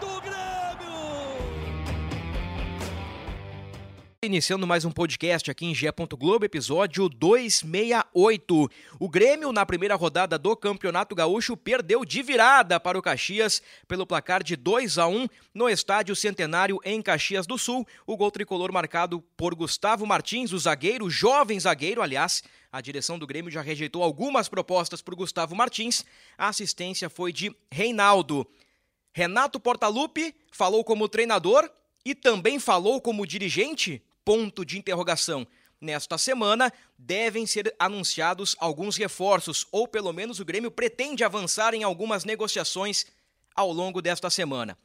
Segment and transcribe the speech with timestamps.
[0.00, 0.38] do Grêmio!
[4.22, 5.92] Iniciando mais um podcast aqui em Gé.
[6.18, 8.70] Globo, episódio 268.
[8.98, 14.06] O Grêmio, na primeira rodada do Campeonato Gaúcho, perdeu de virada para o Caxias pelo
[14.06, 17.86] placar de 2 a 1 no Estádio Centenário em Caxias do Sul.
[18.06, 22.42] O gol tricolor marcado por Gustavo Martins, o zagueiro, jovem zagueiro, aliás.
[22.70, 26.04] A direção do Grêmio já rejeitou algumas propostas por Gustavo Martins.
[26.36, 28.46] A assistência foi de Reinaldo.
[29.18, 31.68] Renato Portaluppi falou como treinador
[32.04, 35.44] e também falou como dirigente ponto de interrogação.
[35.80, 41.82] Nesta semana, devem ser anunciados alguns reforços, ou pelo menos o Grêmio pretende avançar em
[41.82, 43.06] algumas negociações
[43.56, 44.78] ao longo desta semana.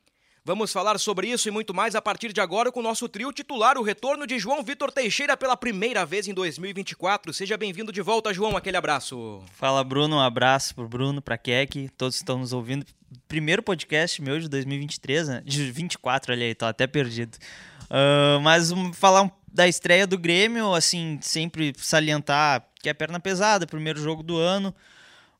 [0.45, 3.31] Vamos falar sobre isso e muito mais a partir de agora com o nosso trio
[3.31, 7.33] titular, o retorno de João Vitor Teixeira pela primeira vez em 2024.
[7.33, 8.57] Seja bem-vindo de volta, João.
[8.57, 9.41] Aquele abraço.
[9.53, 10.17] Fala, Bruno.
[10.17, 12.85] Um abraço pro Bruno, pra Keck, todos que estão nos ouvindo.
[13.25, 15.41] Primeiro podcast meu de 2023, né?
[15.45, 17.37] De 24, olha aí, tô até perdido.
[17.83, 23.65] Uh, mas um, falar da estreia do Grêmio, assim, sempre salientar que é perna pesada,
[23.65, 24.75] primeiro jogo do ano,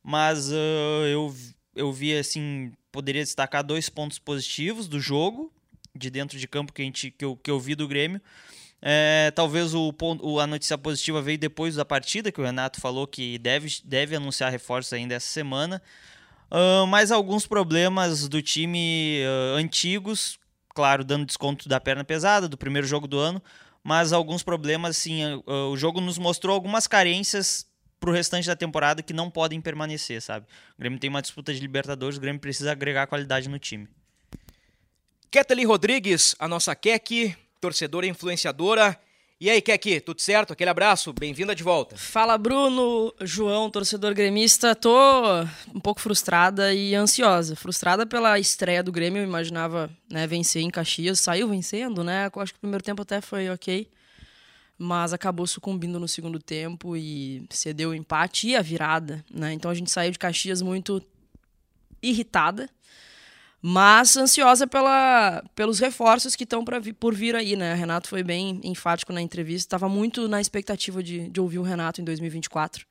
[0.02, 1.36] mas uh, eu,
[1.76, 5.52] eu vi, assim, poderia destacar dois pontos positivos do jogo,
[5.94, 8.22] de dentro de campo que, a gente, que, eu, que eu vi do Grêmio.
[8.82, 13.06] É, talvez o, o, a notícia positiva veio depois da partida, que o Renato falou
[13.06, 15.82] que deve, deve anunciar reforços ainda essa semana.
[16.50, 20.40] Uh, mas alguns problemas do time uh, antigos
[20.74, 23.42] claro, dando desconto da perna pesada, do primeiro jogo do ano,
[23.84, 27.66] mas alguns problemas, assim, o jogo nos mostrou algumas carências
[28.04, 30.46] para o restante da temporada que não podem permanecer, sabe?
[30.78, 33.88] O Grêmio tem uma disputa de Libertadores, o Grêmio precisa agregar qualidade no time.
[35.32, 39.00] Kathleen Rodrigues, a nossa Kek, torcedora influenciadora,
[39.40, 40.52] e aí, Keki, tudo certo?
[40.52, 41.98] Aquele abraço, bem-vinda de volta.
[41.98, 44.74] Fala, Bruno, João, torcedor gremista.
[44.74, 45.42] Tô
[45.74, 47.54] um pouco frustrada e ansiosa.
[47.54, 51.20] Frustrada pela estreia do Grêmio, eu imaginava né, vencer em Caxias.
[51.20, 52.30] Saiu vencendo, né?
[52.34, 53.90] Acho que o primeiro tempo até foi ok.
[54.78, 59.54] Mas acabou sucumbindo no segundo tempo e cedeu o empate e a virada, né?
[59.54, 61.02] Então a gente saiu de Caxias muito
[62.02, 62.70] irritada
[63.66, 66.66] mas ansiosa pela, pelos reforços que estão
[67.00, 67.74] por vir aí, né?
[67.74, 71.62] O Renato foi bem enfático na entrevista, estava muito na expectativa de, de ouvir o
[71.62, 72.86] Renato em 2024.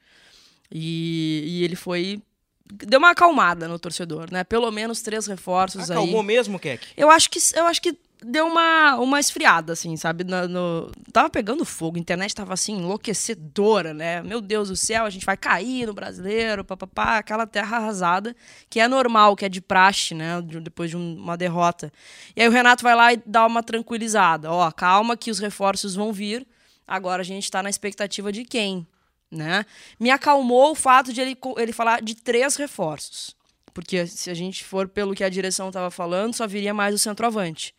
[0.71, 2.23] E, e ele foi
[2.65, 4.45] deu uma acalmada no torcedor, né?
[4.45, 6.09] Pelo menos três reforços Acalmou aí.
[6.09, 6.87] Acalmou mesmo, Keck?
[6.97, 7.95] Eu acho que eu acho que
[8.25, 10.25] deu uma, uma esfriada, assim, sabe?
[10.25, 14.23] No, no, Tava pegando fogo, a internet tava assim, enlouquecedora, né?
[14.23, 18.35] Meu Deus do céu, a gente vai cair no brasileiro, papapá, aquela terra arrasada,
[18.71, 20.41] que é normal, que é de praxe, né?
[20.63, 21.93] Depois de um, uma derrota.
[22.35, 24.51] E aí o Renato vai lá e dá uma tranquilizada.
[24.51, 26.47] Ó, calma que os reforços vão vir.
[26.87, 28.87] Agora a gente tá na expectativa de quem?
[29.31, 29.65] Né?
[29.99, 33.35] Me acalmou o fato de ele, ele falar de três reforços.
[33.73, 36.99] Porque se a gente for pelo que a direção estava falando, só viria mais o
[36.99, 37.75] centroavante.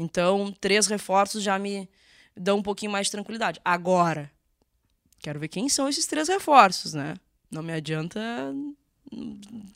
[0.00, 1.86] Então, três reforços já me
[2.34, 3.60] dão um pouquinho mais de tranquilidade.
[3.62, 4.30] Agora,
[5.18, 7.16] quero ver quem são esses três reforços, né?
[7.50, 8.20] Não me adianta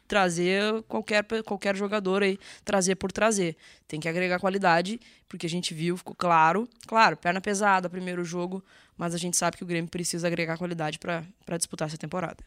[0.09, 3.55] trazer qualquer, qualquer jogador aí, trazer por trazer.
[3.87, 4.99] Tem que agregar qualidade,
[5.29, 8.65] porque a gente viu, ficou claro, claro, perna pesada, primeiro jogo,
[8.97, 12.43] mas a gente sabe que o Grêmio precisa agregar qualidade para disputar essa temporada.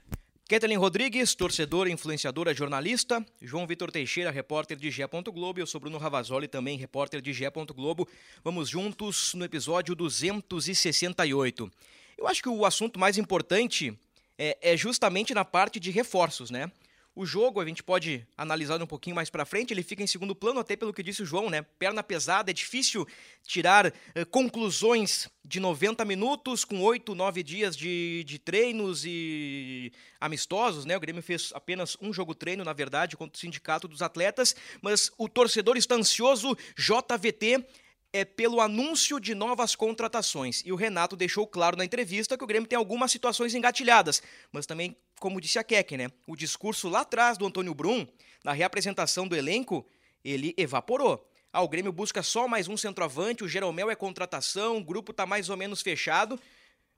[0.47, 3.25] Ketelin Rodrigues, torcedora, influenciadora, jornalista.
[3.41, 5.06] João Vitor Teixeira, repórter de Gé.
[5.06, 5.59] Globo.
[5.59, 7.52] Eu sou Bruno Ravazoli, também repórter de Gé.
[7.75, 8.08] Globo.
[8.46, 11.69] Vamos juntos no episódio 268.
[12.18, 13.94] Eu acho que o assunto mais importante
[14.38, 16.72] é, é justamente na parte de reforços, né?
[17.18, 20.36] O jogo a gente pode analisar um pouquinho mais para frente, ele fica em segundo
[20.36, 21.64] plano, até pelo que disse o João, né?
[21.80, 23.08] Perna pesada, é difícil
[23.42, 23.94] tirar uh,
[24.30, 29.92] conclusões de 90 minutos com 8, 9 dias de, de treinos e
[30.22, 30.96] amistosos, né?
[30.96, 35.12] O Grêmio fez apenas um jogo treino, na verdade, contra o Sindicato dos Atletas, mas
[35.18, 37.66] o torcedor está ansioso, JVT
[38.13, 40.62] é pelo anúncio de novas contratações.
[40.66, 44.22] E o Renato deixou claro na entrevista que o Grêmio tem algumas situações engatilhadas,
[44.52, 46.10] mas também, como disse a Keck, né?
[46.28, 48.06] O discurso lá atrás do Antônio Brum,
[48.44, 49.86] na reapresentação do elenco,
[50.24, 51.28] ele evaporou.
[51.52, 55.25] Ah, o Grêmio busca só mais um centroavante, o Jeromel é contratação, o grupo está
[55.25, 56.40] mais ou menos fechado.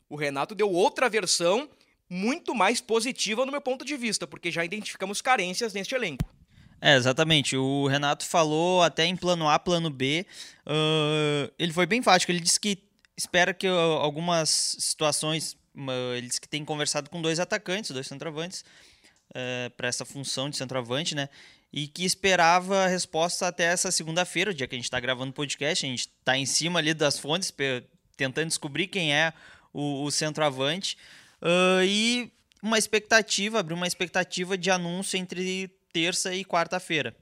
[0.10, 1.70] O Renato deu outra versão
[2.10, 6.28] muito mais positiva no meu ponto de vista, porque já identificamos carências neste elenco.
[6.82, 7.56] É, exatamente.
[7.58, 10.26] O Renato falou até em plano A, plano B.
[10.66, 12.32] Uh, ele foi bem fático.
[12.32, 12.80] Ele disse que
[13.18, 15.58] espera que algumas situações.
[16.16, 18.64] Ele disse que tem conversado com dois atacantes, dois centroavantes,
[19.32, 21.30] uh, para essa função de centroavante, né?
[21.72, 25.32] E que esperava a resposta até essa segunda-feira, o dia que a gente está gravando
[25.32, 25.86] o podcast.
[25.86, 27.54] A gente está em cima ali das fontes,
[28.18, 29.34] tentando descobrir quem é
[29.72, 30.98] o, o centroavante.
[31.42, 32.32] Uh, e
[32.62, 37.16] uma expectativa, abriu uma expectativa de anúncio entre terça e quarta-feira.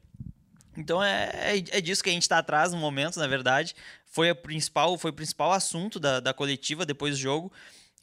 [0.77, 3.75] Então é, é, é, disso que a gente está atrás no momento, na verdade.
[4.05, 7.51] Foi, a principal, foi o principal assunto da, da coletiva depois do jogo.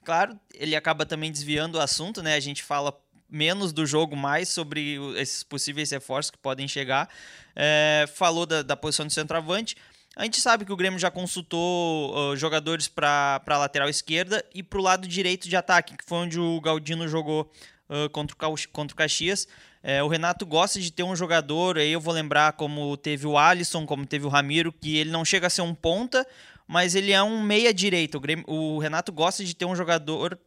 [0.04, 2.34] Claro, ele acaba também desviando o assunto, né?
[2.34, 2.96] A gente fala
[3.28, 7.08] menos do jogo, mais sobre esses possíveis reforços que podem chegar.
[7.56, 9.76] É, falou da, da posição de centroavante.
[10.16, 14.62] A gente sabe que o Grêmio já consultou uh, jogadores para a lateral esquerda e
[14.62, 17.50] para o lado direito de ataque, que foi onde o Galdino jogou
[17.88, 19.48] uh, contra, o, contra o Caxias.
[19.82, 23.36] É, o Renato gosta de ter um jogador, aí eu vou lembrar como teve o
[23.36, 26.26] Alisson, como teve o Ramiro, que ele não chega a ser um ponta,
[26.66, 28.18] mas ele é um meia-direita.
[28.46, 30.38] O, o, Renato gosta de ter um jogador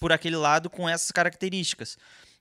[0.00, 1.96] por aquele lado com essas características.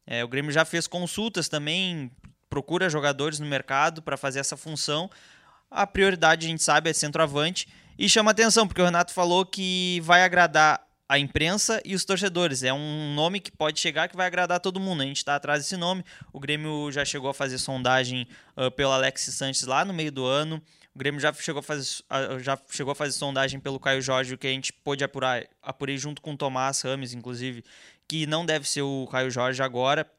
[0.05, 2.11] É, o Grêmio já fez consultas também,
[2.49, 5.09] procura jogadores no mercado para fazer essa função
[5.69, 7.67] a prioridade, a gente sabe, é centroavante.
[7.97, 12.63] E chama atenção, porque o Renato falou que vai agradar a imprensa e os torcedores.
[12.63, 15.01] É um nome que pode chegar que vai agradar todo mundo.
[15.01, 16.03] A gente está atrás desse nome.
[16.33, 18.27] O Grêmio já chegou a fazer sondagem
[18.57, 20.61] uh, pelo Alex Sanches lá no meio do ano.
[20.95, 22.03] O Grêmio já chegou a fazer,
[22.39, 26.21] já chegou a fazer sondagem pelo Caio Jorge, que a gente pôde apurar, apurei junto
[26.21, 27.65] com o Tomás Rames, inclusive,
[28.07, 30.09] que não deve ser o Caio Jorge agora,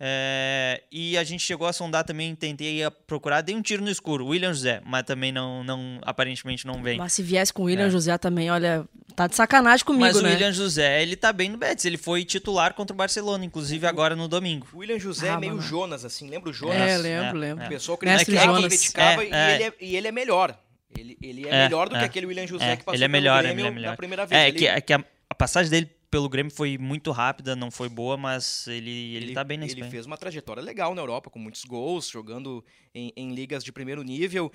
[0.00, 4.26] é, e a gente chegou a sondar também, tentei procurar, dei um tiro no escuro,
[4.26, 6.98] William José, mas também não, não aparentemente não vem.
[6.98, 7.90] Mas se viesse com o William é.
[7.90, 8.86] José também, olha,
[9.18, 10.22] tá de sacanagem comigo, mas né?
[10.22, 13.44] Mas o William José, ele tá bem no Betis, ele foi titular contra o Barcelona,
[13.44, 14.68] inclusive agora no domingo.
[14.72, 15.66] O William José é ah, é meio mano.
[15.66, 16.76] Jonas, assim, lembra o Jonas?
[16.76, 17.64] É, lembro, é, lembro.
[17.64, 17.68] É.
[17.68, 20.56] Pessoa que ele criticava e, ele é, e ele é melhor.
[20.96, 23.54] Ele, ele é, melhor do que aquele William José que passou ele é melhor, pelo
[23.54, 23.90] Grêmio ele é melhor.
[23.90, 24.40] na primeira vez.
[24.40, 24.58] É, ele...
[24.58, 28.16] que, é que a, a passagem dele pelo Grêmio foi muito rápida, não foi boa,
[28.16, 29.84] mas ele, ele, ele tá bem na Espanha.
[29.84, 33.72] Ele fez uma trajetória legal na Europa, com muitos gols, jogando em, em ligas de
[33.72, 34.50] primeiro nível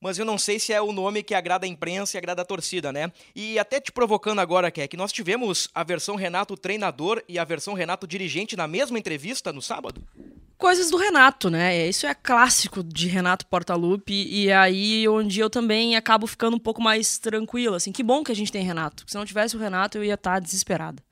[0.00, 2.44] mas eu não sei se é o nome que agrada a imprensa e agrada a
[2.44, 3.12] torcida, né?
[3.34, 7.38] E até te provocando agora, que é que nós tivemos a versão Renato treinador e
[7.38, 10.02] a versão Renato dirigente na mesma entrevista no sábado?
[10.60, 11.88] coisas do Renato, né?
[11.88, 16.60] Isso é clássico de Renato Portaluppi e é aí onde eu também acabo ficando um
[16.60, 17.90] pouco mais tranquilo, assim.
[17.90, 19.04] Que bom que a gente tem Renato.
[19.06, 21.02] Se não tivesse o Renato, eu ia estar desesperada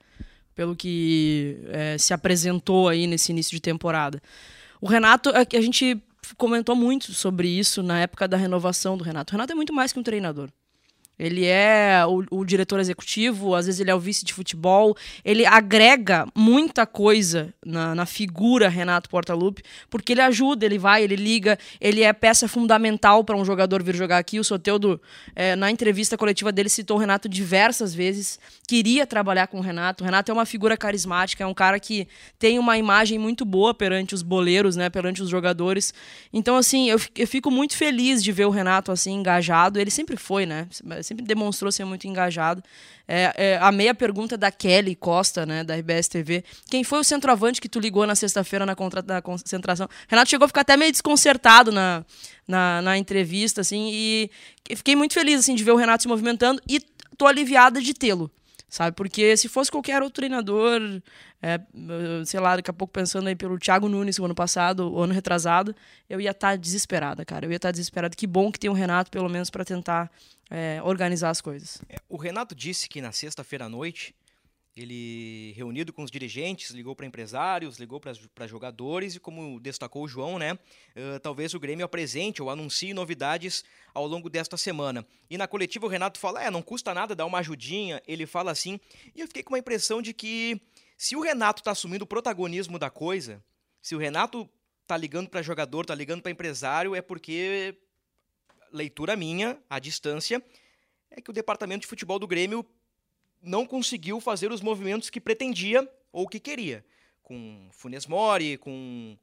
[0.53, 4.21] pelo que é, se apresentou aí nesse início de temporada.
[4.79, 5.99] O Renato, a gente
[6.37, 9.31] comentou muito sobre isso na época da renovação do Renato.
[9.31, 10.49] O Renato é muito mais que um treinador.
[11.19, 14.95] Ele é o, o, diretor executivo, às vezes ele é o vice de futebol.
[15.23, 21.17] Ele agrega muita coisa na, na figura Renato Portaluppi, porque ele ajuda, ele vai, ele
[21.17, 24.39] liga, ele é peça fundamental para um jogador vir jogar aqui.
[24.39, 25.01] O Soteudo,
[25.35, 30.03] é, na entrevista coletiva dele, citou o Renato diversas vezes, queria trabalhar com o Renato.
[30.03, 32.07] O Renato é uma figura carismática, é um cara que
[32.37, 35.93] tem uma imagem muito boa perante os boleiros, né, perante os jogadores.
[36.31, 39.79] Então, assim, eu, eu fico muito feliz de ver o Renato assim engajado.
[39.79, 40.67] Ele sempre foi, né?
[41.09, 42.63] Sempre demonstrou ser muito engajado.
[43.07, 46.43] É, é, a meia pergunta da Kelly Costa, né, da RBS TV.
[46.69, 49.89] Quem foi o centroavante que tu ligou na sexta-feira na, contra, na concentração?
[50.07, 52.05] Renato chegou a ficar até meio desconcertado na,
[52.47, 54.31] na, na entrevista, assim, e
[54.75, 56.79] fiquei muito feliz, assim, de ver o Renato se movimentando e
[57.17, 58.31] tô aliviada de tê-lo
[58.69, 58.95] sabe?
[58.95, 61.01] Porque se fosse qualquer outro treinador,
[61.41, 61.59] é,
[62.25, 65.13] sei lá, daqui a pouco pensando aí pelo Thiago Nunes o ano passado, o ano
[65.13, 65.75] retrasado,
[66.09, 67.45] eu ia estar tá desesperada, cara.
[67.45, 68.15] Eu ia estar tá desesperada.
[68.15, 70.11] Que bom que tem o Renato, pelo menos, para tentar
[70.49, 71.81] é, organizar as coisas.
[71.89, 74.13] É, o Renato disse que na sexta-feira à noite
[74.75, 80.07] ele reunido com os dirigentes, ligou para empresários, ligou para jogadores e como destacou o
[80.07, 85.05] João, né, uh, talvez o Grêmio apresente ou anuncie novidades ao longo desta semana.
[85.29, 88.51] E na coletiva o Renato fala, é, não custa nada dar uma ajudinha, ele fala
[88.51, 88.79] assim,
[89.15, 90.61] e eu fiquei com uma impressão de que
[90.97, 93.43] se o Renato está assumindo o protagonismo da coisa,
[93.81, 94.49] se o Renato
[94.85, 97.77] tá ligando para jogador, tá ligando para empresário, é porque
[98.71, 100.43] leitura minha, à distância,
[101.11, 102.65] é que o departamento de futebol do Grêmio
[103.41, 106.85] não conseguiu fazer os movimentos que pretendia ou que queria,
[107.21, 109.17] com Funes Mori, com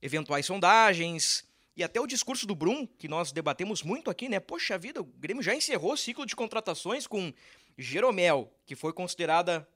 [0.00, 1.44] eventuais sondagens
[1.76, 4.38] e até o discurso do Brum, que nós debatemos muito aqui, né?
[4.38, 7.32] Poxa vida, o Grêmio já encerrou o ciclo de contratações com
[7.78, 9.66] Jeromel, que foi considerada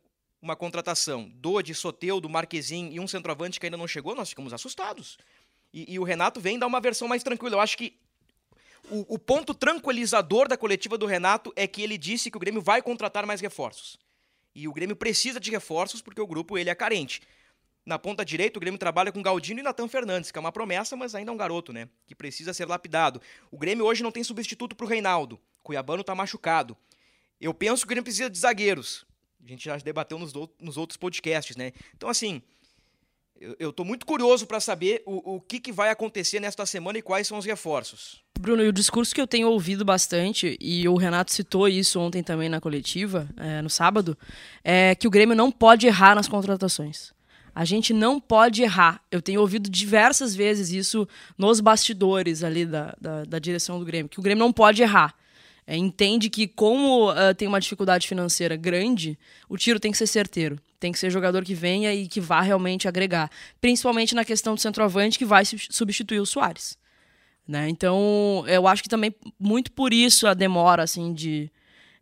[0.41, 5.17] uma contratação, Dodi, Soteudo, Marquezin e um centroavante que ainda não chegou, nós ficamos assustados.
[5.73, 7.57] E, e o Renato vem dar uma versão mais tranquila.
[7.57, 7.99] Eu acho que
[8.91, 12.61] o, o, ponto tranquilizador da coletiva do Renato é que ele disse que o Grêmio
[12.61, 13.99] vai contratar mais reforços.
[14.55, 17.21] E o Grêmio precisa de reforços porque o grupo ele é carente.
[17.85, 20.97] Na ponta direita, o Grêmio trabalha com Galdino e Natan Fernandes, que é uma promessa,
[20.97, 21.89] mas ainda é um garoto, né?
[22.07, 23.21] Que precisa ser lapidado.
[23.51, 25.39] O Grêmio hoje não tem substituto para o Reinaldo.
[25.63, 26.77] Cuiabano está machucado.
[27.41, 29.07] Eu penso que o Grêmio precisa de zagueiros.
[29.45, 31.73] A gente já debateu nos, nos outros podcasts, né?
[31.95, 32.43] Então, assim,
[33.59, 37.03] eu estou muito curioso para saber o, o que, que vai acontecer nesta semana e
[37.03, 38.23] quais são os reforços.
[38.39, 42.23] Bruno, e o discurso que eu tenho ouvido bastante, e o Renato citou isso ontem
[42.23, 44.17] também na coletiva, é, no sábado,
[44.63, 47.15] é que o Grêmio não pode errar nas contratações.
[47.55, 49.01] A gente não pode errar.
[49.11, 54.11] Eu tenho ouvido diversas vezes isso nos bastidores ali da, da, da direção do Grêmio,
[54.11, 55.15] que o Grêmio não pode errar.
[55.67, 59.19] É, entende que, como uh, tem uma dificuldade financeira grande,
[59.49, 60.61] o tiro tem que ser certeiro.
[60.79, 63.29] Tem que ser jogador que venha e que vá realmente agregar.
[63.61, 66.79] Principalmente na questão do centroavante, que vai substituir o Soares.
[67.49, 67.69] Né?
[67.69, 71.51] Então, eu acho que também muito por isso a demora assim de,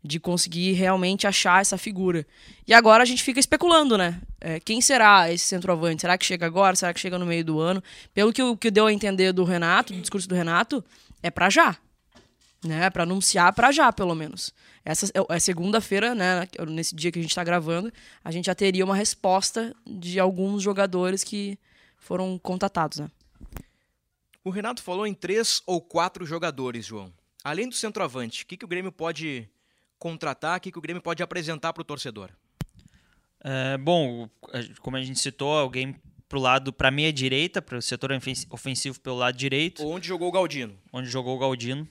[0.02, 2.26] de conseguir realmente achar essa figura.
[2.66, 4.21] E agora a gente fica especulando, né?
[4.40, 6.02] É, quem será esse centroavante?
[6.02, 6.76] Será que chega agora?
[6.76, 7.83] Será que chega no meio do ano?
[8.12, 10.85] Pelo que, que deu a entender do Renato, do discurso do Renato,
[11.23, 11.78] é para já
[12.64, 12.90] né?
[12.90, 14.52] Para anunciar para já, pelo menos.
[14.85, 16.47] Essa é, é segunda-feira, né?
[16.68, 17.92] Nesse dia que a gente está gravando,
[18.23, 21.59] a gente já teria uma resposta de alguns jogadores que
[21.97, 23.11] foram contatados, né?
[24.44, 27.12] O Renato falou em três ou quatro jogadores, João.
[27.42, 29.49] Além do centroavante, o que, que o Grêmio pode
[29.99, 32.30] contratar, o que, que o Grêmio pode apresentar para o torcedor?
[33.42, 34.28] É, bom,
[34.80, 35.94] como a gente citou, alguém
[36.28, 38.11] pro lado para meia direita, para o setor
[38.50, 39.87] ofensivo pelo lado direito.
[39.87, 40.76] Onde jogou o Galdino.
[40.92, 41.88] Onde jogou o Galdino.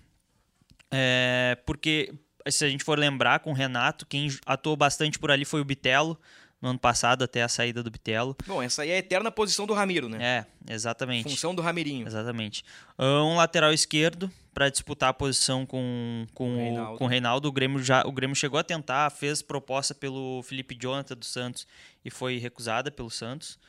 [0.94, 2.14] É, porque,
[2.48, 5.66] se a gente for lembrar, com o Renato, quem atuou bastante por ali foi o
[5.66, 6.20] Bitelo,
[6.64, 8.38] no ano passado, até a saída do Bitelo.
[8.48, 10.46] Bom, essa aí é a eterna posição do Ramiro, né?
[10.68, 11.30] É, exatamente.
[11.30, 12.08] Função do Ramirinho.
[12.08, 12.64] Exatamente.
[12.98, 16.98] Ah, um lateral esquerdo para disputar a posição com, com, o, Reinaldo.
[16.98, 17.48] com o Reinaldo.
[17.50, 21.68] O Grêmio, já, o Grêmio chegou a tentar, fez proposta pelo Felipe Jonathan do Santos
[22.06, 23.60] e foi recusada pelo Santos.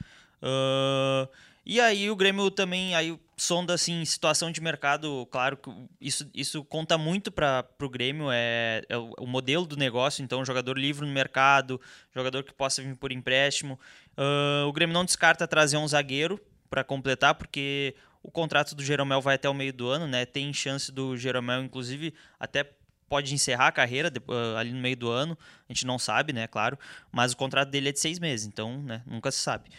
[0.41, 1.29] Uh,
[1.67, 6.65] e aí o Grêmio também aí sonda assim situação de mercado, claro que isso, isso
[6.65, 11.13] conta muito para o Grêmio, é, é o, modelo do negócio, então jogador livre no
[11.13, 11.81] mercado,
[12.15, 13.79] jogador que possa vir por empréstimo.
[14.17, 19.21] Uh, o Grêmio não descarta trazer um zagueiro para completar, porque o contrato do Jeromel
[19.21, 20.25] vai até o meio do ano, né?
[20.25, 22.71] Tem chance do Jeromel, inclusive, até
[23.09, 25.37] pode encerrar a carreira uh, ali no meio do ano,
[25.69, 26.79] a gente não sabe, né, claro,
[27.13, 29.71] mas o contrato dele é de seis meses, então, né, nunca se sabe.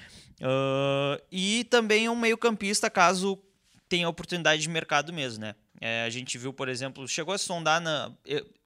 [0.42, 3.40] Uh, e também um meio-campista, caso
[3.88, 5.56] tenha oportunidade de mercado mesmo, né?
[5.82, 8.12] É, a gente viu, por exemplo, chegou a sondar, na,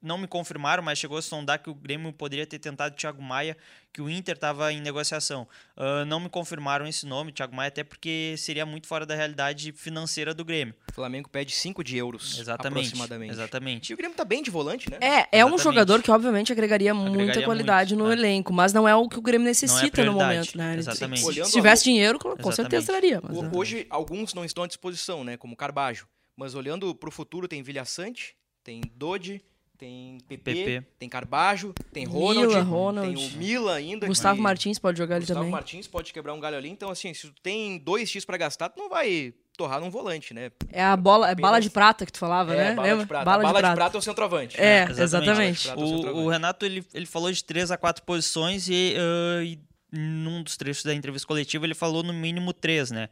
[0.02, 3.22] não me confirmaram, mas chegou a sondar que o Grêmio poderia ter tentado o Thiago
[3.22, 3.58] Maia,
[3.92, 5.48] que o Inter estava em negociação.
[5.76, 9.72] Uh, não me confirmaram esse nome, Thiago Maia, até porque seria muito fora da realidade
[9.72, 10.76] financeira do Grêmio.
[10.92, 13.34] O Flamengo pede 5 de euros, exatamente, aproximadamente.
[13.34, 13.90] Exatamente.
[13.90, 14.98] E o Grêmio está bem de volante, né?
[15.02, 15.54] É, é exatamente.
[15.54, 18.16] um jogador que obviamente agregaria, agregaria muita qualidade muito, no é.
[18.16, 20.76] elenco, mas não é o que o Grêmio necessita é no momento, né?
[20.78, 21.22] Exatamente.
[21.46, 22.56] Se tivesse dinheiro, com exatamente.
[22.56, 23.20] certeza traria.
[23.22, 23.54] Mas?
[23.54, 25.36] Hoje, alguns não estão à disposição, né?
[25.36, 26.08] Como Carbajo.
[26.40, 29.44] Mas olhando para o futuro, tem Vilha Sante, tem Dodi,
[29.78, 34.08] tem PP, tem Carbajo, tem Ronald, Mila, Ronald, tem o Mila ainda.
[34.08, 34.42] Gustavo que...
[34.42, 35.52] Martins pode jogar ali Gustavo também.
[35.52, 36.70] Gustavo Martins pode quebrar um galho ali.
[36.70, 40.50] Então, assim, se tu tem 2x para gastar, tu não vai torrar num volante, né?
[40.72, 42.76] É a bola, é bala de prata que tu falava, é, né?
[42.76, 43.26] Bala de prata.
[43.26, 43.68] Bala, de, prata.
[43.68, 44.62] de prata é o centroavante.
[44.62, 44.92] É, né?
[44.92, 45.68] exatamente.
[45.68, 46.08] exatamente.
[46.08, 49.60] O, o, Renato, ele, ele falou de três a quatro posições e, uh, e
[49.92, 53.10] num dos trechos da entrevista coletiva ele falou no mínimo três, né?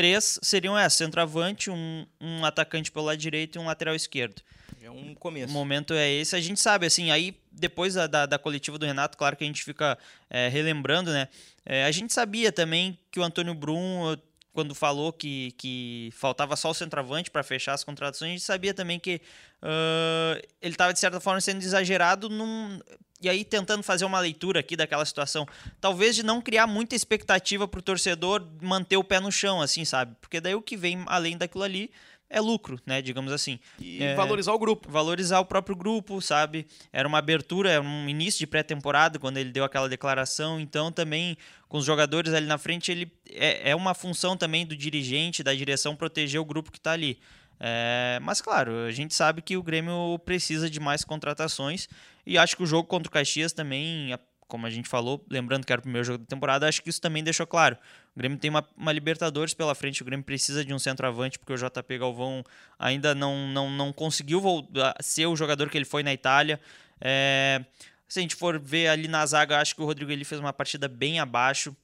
[0.00, 4.40] Três seriam essa: centroavante, um, um atacante pelo lado direito e um lateral esquerdo.
[4.82, 5.48] É um começo.
[5.48, 6.34] O momento é esse.
[6.34, 9.46] A gente sabe, assim, aí depois da, da, da coletiva do Renato, claro que a
[9.46, 9.98] gente fica
[10.30, 11.28] é, relembrando, né?
[11.66, 14.16] É, a gente sabia também que o Antônio Brum,
[14.52, 18.74] quando falou que, que faltava só o centroavante para fechar as contratações, a gente sabia
[18.74, 19.20] também que
[19.62, 22.80] uh, ele estava, de certa forma, sendo exagerado num
[23.22, 25.46] e aí tentando fazer uma leitura aqui daquela situação,
[25.78, 29.84] talvez de não criar muita expectativa para o torcedor manter o pé no chão, assim,
[29.84, 30.16] sabe?
[30.20, 31.90] Porque daí o que vem além daquilo ali
[32.30, 33.02] é lucro, né?
[33.02, 33.58] Digamos assim.
[33.78, 34.90] E é, valorizar o grupo.
[34.90, 36.66] Valorizar o próprio grupo, sabe?
[36.92, 40.60] Era uma abertura, era um início de pré-temporada quando ele deu aquela declaração.
[40.60, 41.36] Então também
[41.68, 45.52] com os jogadores ali na frente, ele é, é uma função também do dirigente, da
[45.52, 47.18] direção proteger o grupo que está ali.
[47.58, 51.88] É, mas claro, a gente sabe que o Grêmio precisa de mais contratações
[52.24, 54.14] e acho que o jogo contra o Caxias também,
[54.50, 57.00] como a gente falou, lembrando que era o primeiro jogo da temporada, acho que isso
[57.00, 57.78] também deixou claro.
[58.14, 61.52] O Grêmio tem uma, uma Libertadores pela frente, o Grêmio precisa de um centroavante, porque
[61.52, 62.44] o JP Galvão
[62.78, 66.60] ainda não, não, não conseguiu voltar, ser o jogador que ele foi na Itália.
[67.00, 67.64] É,
[68.08, 70.52] se a gente for ver ali na zaga, acho que o Rodrigo ele fez uma
[70.52, 71.74] partida bem abaixo.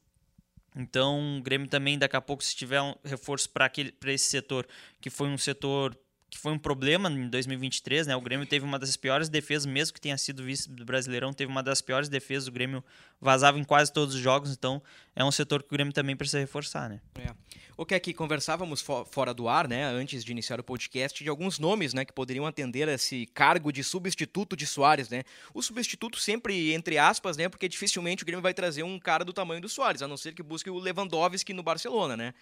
[0.75, 3.71] Então, o Grêmio também, daqui a pouco, se tiver um reforço para
[4.07, 4.67] esse setor,
[5.01, 5.97] que foi um setor
[6.29, 8.17] que foi um problema em 2023, né?
[8.17, 11.51] O Grêmio teve uma das piores defesas, mesmo que tenha sido vice do Brasileirão, teve
[11.51, 12.49] uma das piores defesas.
[12.49, 12.83] O Grêmio
[13.21, 14.83] vazava em quase todos os jogos, então
[15.15, 17.01] é um setor que o Grêmio também precisa reforçar, né?
[17.15, 17.33] É.
[17.77, 21.29] O que aqui conversávamos fo fora do ar, né, antes de iniciar o podcast, de
[21.29, 25.25] alguns nomes, né, que poderiam atender esse cargo de substituto de Soares, né?
[25.53, 29.33] O substituto sempre entre aspas, né, porque dificilmente o Grêmio vai trazer um cara do
[29.33, 32.35] tamanho do Soares, a não ser que busque o Lewandowski no Barcelona, né?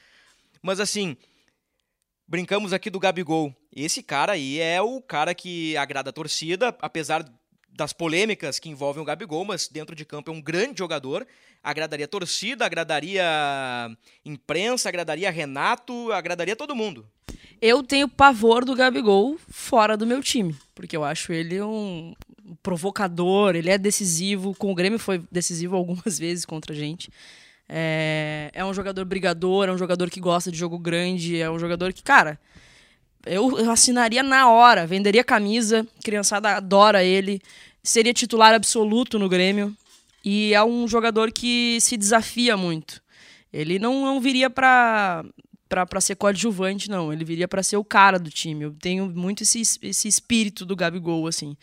[0.63, 1.17] Mas assim,
[2.27, 3.55] brincamos aqui do Gabigol.
[3.75, 7.25] Esse cara aí é o cara que agrada a torcida, apesar
[7.77, 11.27] das polêmicas que envolvem o Gabigol, mas dentro de campo é um grande jogador.
[11.63, 13.91] Agradaria a torcida, agradaria a
[14.25, 17.07] imprensa, agradaria Renato, agradaria todo mundo.
[17.61, 22.15] Eu tenho pavor do Gabigol fora do meu time, porque eu acho ele um
[22.63, 24.55] provocador, ele é decisivo.
[24.55, 27.11] Com o Grêmio foi decisivo algumas vezes contra a gente.
[27.69, 31.59] É, é um jogador brigador, é um jogador que gosta de jogo grande, é um
[31.59, 32.39] jogador que, cara,
[33.27, 37.41] eu, assinaria na hora, venderia camisa, criançada adora ele,
[37.83, 39.75] seria titular absoluto no Grêmio
[40.25, 43.03] e é um jogador que se desafia muito.
[43.53, 45.25] Ele não, não viria para
[45.69, 47.13] para ser coadjuvante, não.
[47.13, 48.63] Ele viria para ser o cara do time.
[48.63, 51.57] Eu tenho muito esse, esse espírito do Gabigol, assim.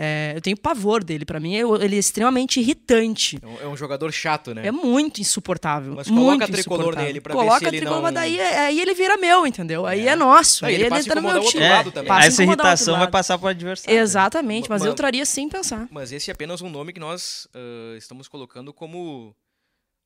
[0.00, 1.24] É, eu tenho pavor dele.
[1.24, 3.36] Para mim, ele é extremamente irritante.
[3.60, 4.64] É um jogador chato, né?
[4.64, 5.94] É muito insuportável.
[5.96, 8.02] Mas muito coloca tricolor nele pra coloca ver se ele tricolor, não...
[8.04, 9.86] mas daí, aí ele vira meu, entendeu?
[9.86, 10.64] Aí é, é nosso.
[10.64, 11.68] Aí aí ele ele entra no meu time.
[11.68, 12.06] lado também.
[12.06, 13.98] Passa Essa irritação vai passar pro adversário.
[13.98, 14.92] Exatamente, mas Mano.
[14.92, 15.88] eu traria sem pensar.
[15.90, 19.34] Mas esse é apenas um nome que nós ah, estamos colocando como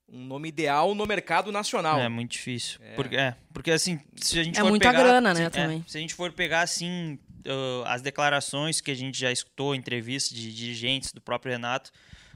[0.09, 1.99] um nome ideal no mercado nacional.
[1.99, 2.81] É muito difícil.
[2.97, 5.85] Porque, é, porque assim, se a gente É for muita pegar, grana, né, se- também.
[5.87, 10.37] se a gente for pegar assim ah, as declarações que a gente já escutou, entrevistas
[10.37, 11.93] de dirigentes do próprio Renato,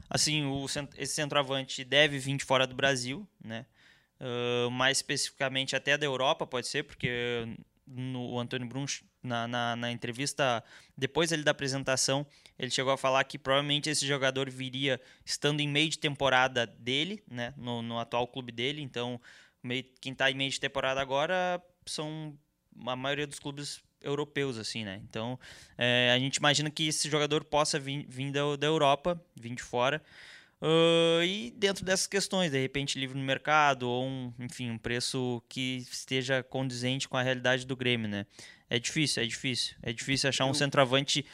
[0.08, 3.66] assim, o, esse centroavante deve vir de fora do Brasil, né?
[4.20, 7.46] Ah, mais especificamente até da Europa, pode ser, porque
[7.86, 10.62] no, o Antônio Brunch, na, na, na entrevista,
[10.96, 12.26] depois ele da apresentação,
[12.58, 17.22] ele chegou a falar que provavelmente esse jogador viria estando em meio de temporada dele,
[17.30, 18.80] né, no, no atual clube dele.
[18.80, 19.20] Então,
[19.62, 22.36] meio, quem está em meio de temporada agora são
[22.86, 25.00] a maioria dos clubes europeus, assim, né?
[25.08, 25.38] Então,
[25.76, 29.62] é, a gente imagina que esse jogador possa vir, vir da, da Europa, vir de
[29.62, 30.02] fora.
[30.60, 35.42] Ah, e dentro dessas questões, de repente livre no mercado ou um, enfim, um preço
[35.48, 38.24] que esteja condizente com a realidade do Grêmio, né?
[38.68, 39.76] É difícil, é difícil.
[39.82, 41.24] É difícil achar um centroavante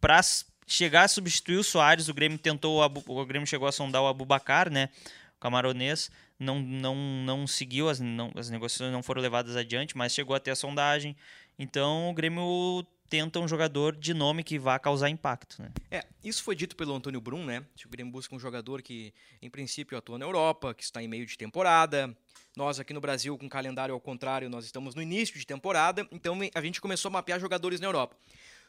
[0.00, 0.20] para
[0.66, 2.08] chegar a substituir o Soares.
[2.08, 4.88] O Grêmio tentou, o, Abu- o Grêmio chegou a sondar o Abubacar, né?
[5.36, 6.10] O camaronês.
[6.38, 10.50] Não, não, não seguiu, as, não, as negociações não foram levadas adiante, mas chegou até
[10.50, 11.16] a sondagem.
[11.58, 15.70] Então o Grêmio tenta um jogador de nome que vá causar impacto, né?
[15.90, 17.62] É, isso foi dito pelo Antônio Brum, né?
[17.84, 19.12] O Grêmio busca um jogador que,
[19.42, 22.16] em princípio, atua na Europa, que está em meio de temporada.
[22.56, 26.38] Nós aqui no Brasil, com calendário ao contrário, nós estamos no início de temporada, então
[26.54, 28.16] a gente começou a mapear jogadores na Europa.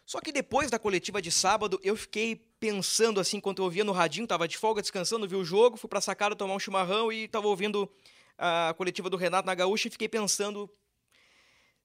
[0.06, 3.94] Só que depois da coletiva de sábado, eu fiquei pensando assim, enquanto eu ouvia no
[3.94, 7.28] radinho, tava de folga, descansando, vi o jogo, fui pra sacada tomar um chimarrão e
[7.28, 7.90] tava ouvindo
[8.38, 10.70] a coletiva do Renato na Gaúcha e fiquei pensando,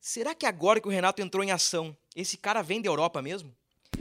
[0.01, 3.55] será que agora que o Renato entrou em ação, esse cara vem da Europa mesmo?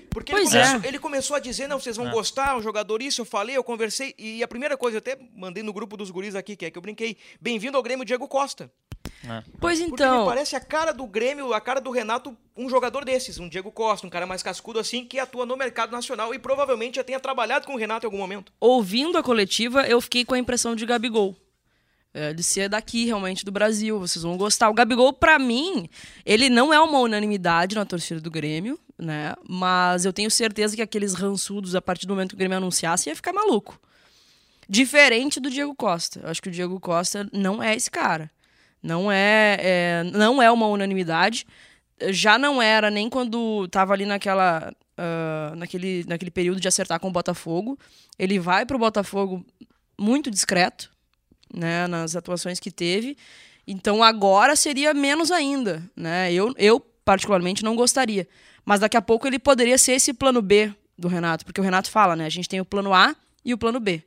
[0.10, 0.88] Porque ele começou, é.
[0.88, 2.12] ele começou a dizer, não, vocês vão É.
[2.12, 5.62] gostar, um jogador isso, eu falei, eu conversei, e a primeira coisa, eu até mandei
[5.62, 8.72] no grupo dos guris aqui, que é que eu brinquei, bem-vindo ao Grêmio Diego Costa.
[9.24, 9.44] É.
[9.60, 13.06] Pois Porque então, me parece a cara do Grêmio, a cara do Renato, um jogador
[13.06, 16.40] desses, um Diego Costa, um cara mais cascudo assim, que atua no mercado nacional e
[16.40, 18.52] provavelmente já tenha trabalhado com o Renato em algum momento.
[18.60, 21.36] ouvindo a coletiva, eu fiquei com a impressão de Gabigol.
[22.20, 24.00] É, de ser daqui, realmente, do Brasil.
[24.00, 24.70] Vocês vão gostar.
[24.72, 25.88] O Gabigol, pra mim,
[26.26, 29.36] ele não é uma unanimidade na torcida do Grêmio, né?
[29.48, 33.08] Mas eu tenho certeza que aqueles rançudos, a partir do momento que o Grêmio anunciasse,
[33.08, 33.80] ia ficar maluco.
[34.68, 36.22] Diferente do Diego Costa.
[36.24, 38.32] Eu acho que o Diego Costa não é esse cara.
[38.82, 41.46] Não é, é- não é uma unanimidade.
[42.10, 47.10] Já não era nem quando tava ali naquela, ah, naquele, naquele período de acertar com
[47.10, 47.78] o Botafogo.
[48.18, 49.46] Ele vai pro Botafogo
[50.00, 50.92] muito discreto,
[51.54, 53.18] né, nas atuações que teve.
[53.68, 56.32] Então agora seria menos ainda, né?
[56.32, 58.28] Eu, eu particularmente não gostaria.
[58.66, 61.90] Mas daqui a pouco ele poderia ser esse plano B do Renato, porque o Renato
[61.90, 62.26] fala, né?
[62.26, 64.04] A gente tem o plano A e o plano B.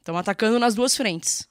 [0.00, 1.48] Estão atacando nas duas frentes.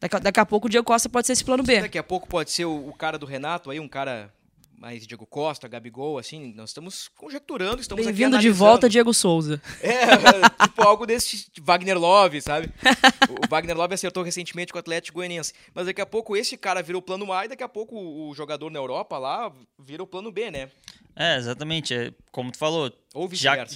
[0.00, 1.80] Daqui a, daqui a pouco o Diego Costa pode ser esse plano B.
[1.80, 4.32] Daqui a pouco pode ser o, o cara do Renato aí, um cara
[4.80, 9.60] mais Diego Costa, Gabigol, assim, nós estamos conjecturando, estamos aqui Bem-vindo de volta, Diego Souza.
[9.82, 10.06] É,
[10.66, 12.72] tipo algo desse tipo Wagner Love, sabe?
[13.28, 15.52] O Wagner Love acertou recentemente com o Atlético Goianiense.
[15.74, 18.34] Mas daqui a pouco esse cara vira o plano A e daqui a pouco o
[18.34, 20.70] jogador na Europa lá vira o plano B, né?
[21.14, 21.92] É, exatamente.
[21.92, 23.66] É, como tu falou, Ou já,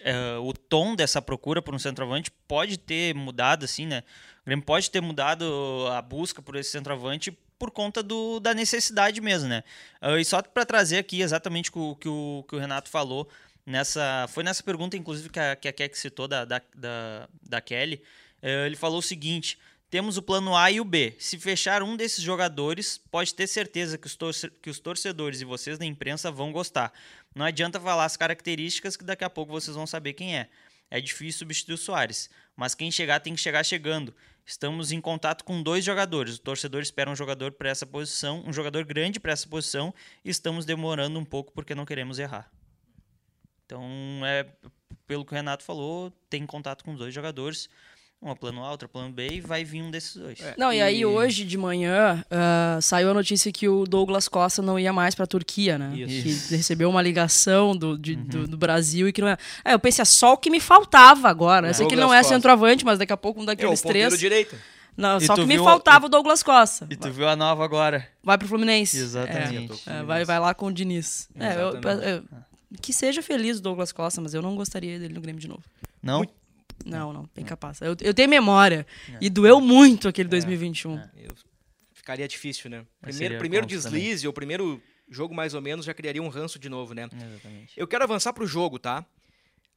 [0.00, 4.02] é, o tom dessa procura por um centroavante pode ter mudado, assim, né?
[4.42, 5.44] O Grêmio pode ter mudado
[5.92, 9.62] a busca por esse centroavante por conta do, da necessidade mesmo, né?
[10.02, 13.28] Uh, e só para trazer aqui exatamente o que o, que o Renato falou,
[13.64, 17.60] nessa foi nessa pergunta, inclusive, que a, que a Keck citou da, da, da, da
[17.60, 18.02] Kelly,
[18.42, 19.58] uh, ele falou o seguinte,
[19.94, 21.14] temos o plano A e o B.
[21.20, 25.44] Se fechar um desses jogadores, pode ter certeza que os, torce que os torcedores e
[25.44, 26.92] vocês da imprensa vão gostar.
[27.32, 30.48] Não adianta falar as características que daqui a pouco vocês vão saber quem é.
[30.90, 34.14] É difícil substituir o Soares, mas quem chegar tem que chegar chegando.
[34.46, 36.36] Estamos em contato com dois jogadores.
[36.36, 40.30] O torcedor espera um jogador para essa posição, um jogador grande para essa posição, e
[40.30, 42.50] estamos demorando um pouco porque não queremos errar.
[43.64, 43.82] Então,
[44.24, 44.46] é
[45.06, 47.68] pelo que o Renato falou, tem contato com dois jogadores
[48.20, 50.40] uma plano A, outra plano B, e vai vir um desses dois.
[50.40, 50.76] É, não, e...
[50.76, 50.82] e...
[50.82, 55.14] aí hoje de manhã uh, saiu a notícia que o Douglas Costa não ia mais
[55.14, 55.94] para a Turquia, né?
[55.94, 56.48] Isso.
[56.48, 58.24] Que recebeu uma ligação do, de, uhum.
[58.24, 59.36] do, do, Brasil e que não é.
[59.64, 61.66] É, eu pensei, é só o que me faltava agora.
[61.66, 61.70] É.
[61.70, 62.34] Eu sei que ele não é Costa.
[62.34, 64.18] centroavante, mas daqui a pouco um daqueles é, o três.
[64.18, 64.56] direito.
[64.96, 66.86] Não, e só que me faltava o Douglas Costa.
[66.88, 68.08] E tu viu a nova agora.
[68.22, 68.96] Vai pro Fluminense.
[68.96, 69.82] Exatamente.
[69.86, 71.28] É, é, vai, vai lá com o Diniz.
[71.34, 72.24] É, eu, eu,
[72.80, 75.62] que seja feliz o Douglas Costa, mas eu não gostaria dele no Grêmio de novo.
[76.02, 76.18] Não?
[76.18, 76.32] Muito,
[76.84, 77.80] não, não, bem capaz.
[77.80, 78.86] Eu, eu tenho memória.
[79.12, 79.18] É.
[79.20, 80.98] E doeu muito aquele 2021.
[80.98, 81.10] É.
[81.16, 81.30] Eu,
[81.92, 82.84] ficaria difícil, né?
[83.00, 84.26] Primeiro, primeiro deslize, também.
[84.26, 87.08] ou primeiro jogo mais ou menos, já criaria um ranço de novo, né?
[87.10, 87.72] Exatamente.
[87.76, 89.04] Eu quero avançar pro jogo, tá?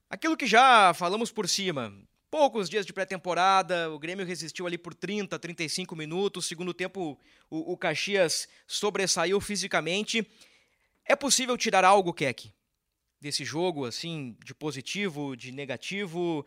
[0.10, 1.94] Aquilo que já falamos por cima.
[2.30, 6.46] Poucos dias de pré-temporada, o Grêmio resistiu ali por 30, 35 minutos.
[6.46, 7.18] Segundo tempo,
[7.50, 10.30] o, o Caxias sobressaiu fisicamente.
[11.06, 12.52] É possível tirar algo, Keck,
[13.22, 16.46] desse jogo, assim, de positivo, de negativo?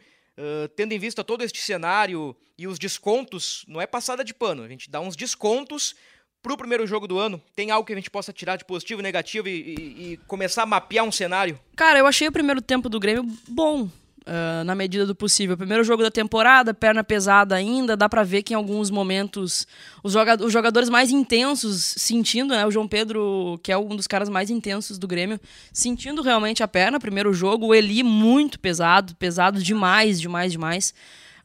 [0.75, 4.69] Tendo em vista todo este cenário e os descontos, não é passada de pano, a
[4.69, 5.95] gente dá uns descontos
[6.43, 7.41] para o primeiro jogo do ano.
[7.55, 10.67] Tem algo que a gente possa tirar de positivo negativo e, e, e começar a
[10.67, 11.59] mapear um cenário?
[11.77, 13.89] Cara, eu achei o primeiro tempo do Grêmio bom.
[14.21, 15.57] Uh, na medida do possível.
[15.57, 19.67] Primeiro jogo da temporada, perna pesada ainda, dá para ver que em alguns momentos
[20.05, 22.67] os, joga os jogadores mais intensos sentindo, né?
[22.67, 25.41] O João Pedro, que é um dos caras mais intensos do Grêmio,
[25.73, 27.01] sentindo realmente a perna.
[27.01, 30.95] Primeiro jogo, o Eli muito pesado, pesado demais, demais, demais.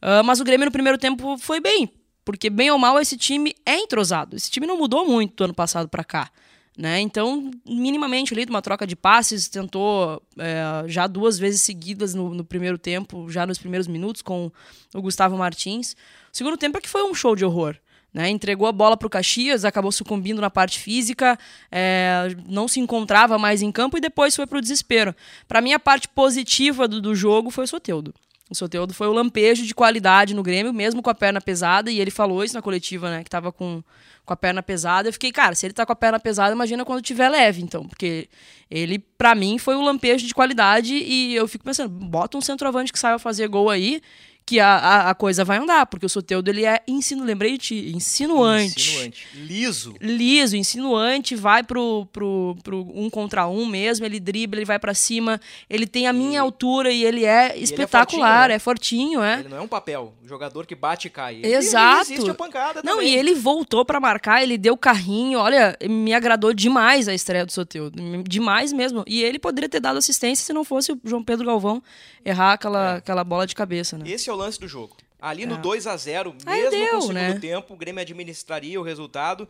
[0.02, 1.90] Uh, mas o Grêmio no primeiro tempo foi bem,
[2.26, 4.36] porque bem ou mal esse time é entrosado.
[4.36, 6.30] Esse time não mudou muito do ano passado para cá.
[6.76, 7.00] Né?
[7.00, 12.44] Então, minimamente ali, uma troca de passes, tentou é, já duas vezes seguidas no, no,
[12.44, 14.52] primeiro tempo, já nos primeiros minutos, com
[14.94, 15.92] o Gustavo Martins.
[16.32, 17.76] O segundo tempo é que foi um show de horror.
[18.12, 18.28] Né?
[18.28, 21.38] Entregou a bola para o Caxias, acabou sucumbindo na parte física,
[21.72, 25.14] é, não se encontrava mais em campo e depois foi para o desespero.
[25.48, 28.14] Para mim, a parte positiva do, do jogo foi o Soteudo.
[28.50, 32.00] O Soteudo foi o lampejo de qualidade no Grêmio, mesmo com a perna pesada, e
[32.00, 33.22] ele falou isso na coletiva, né?
[33.22, 33.82] Que estava com
[34.26, 35.08] com a perna pesada.
[35.08, 37.86] Eu fiquei, cara, se ele tá com a perna pesada, imagina quando tiver leve, então.
[37.86, 38.28] Porque
[38.68, 42.92] ele, para mim, foi um lampejo de qualidade e eu fico pensando, bota um centroavante
[42.92, 44.02] que saiba fazer gol aí
[44.46, 47.58] que a, a, a, coisa vai andar, porque o Soteudo ele é ensino, lembrei de
[47.58, 48.90] ti, insinuante.
[48.90, 49.26] Insinuante.
[49.34, 49.94] Liso.
[50.00, 54.94] Liso, insinuante, vai pro, pro, pro um contra um mesmo, ele dribla, ele vai para
[54.94, 56.38] cima, ele tem a minha e...
[56.38, 59.60] altura e ele é e espetacular, ele é, fortinho, é, fortinho, é Ele não é
[59.60, 61.36] um papel, jogador que bate e cai.
[61.36, 62.12] Ele, Exato.
[62.12, 63.14] Ele a pancada Não, também.
[63.14, 67.50] e ele voltou para marcar, ele deu carrinho, olha, me agradou demais a estreia do
[67.50, 69.02] Soteudo, demais mesmo.
[69.08, 71.82] E ele poderia ter dado assistência se não fosse o João Pedro Galvão
[72.24, 72.96] errar aquela, é.
[72.98, 74.04] aquela bola de cabeça, né?
[74.08, 74.96] Esse é o lance do jogo.
[75.20, 75.46] Ali é.
[75.46, 77.38] no 2 a 0 mesmo deu, com o segundo né?
[77.38, 79.48] tempo, o Grêmio administraria o resultado.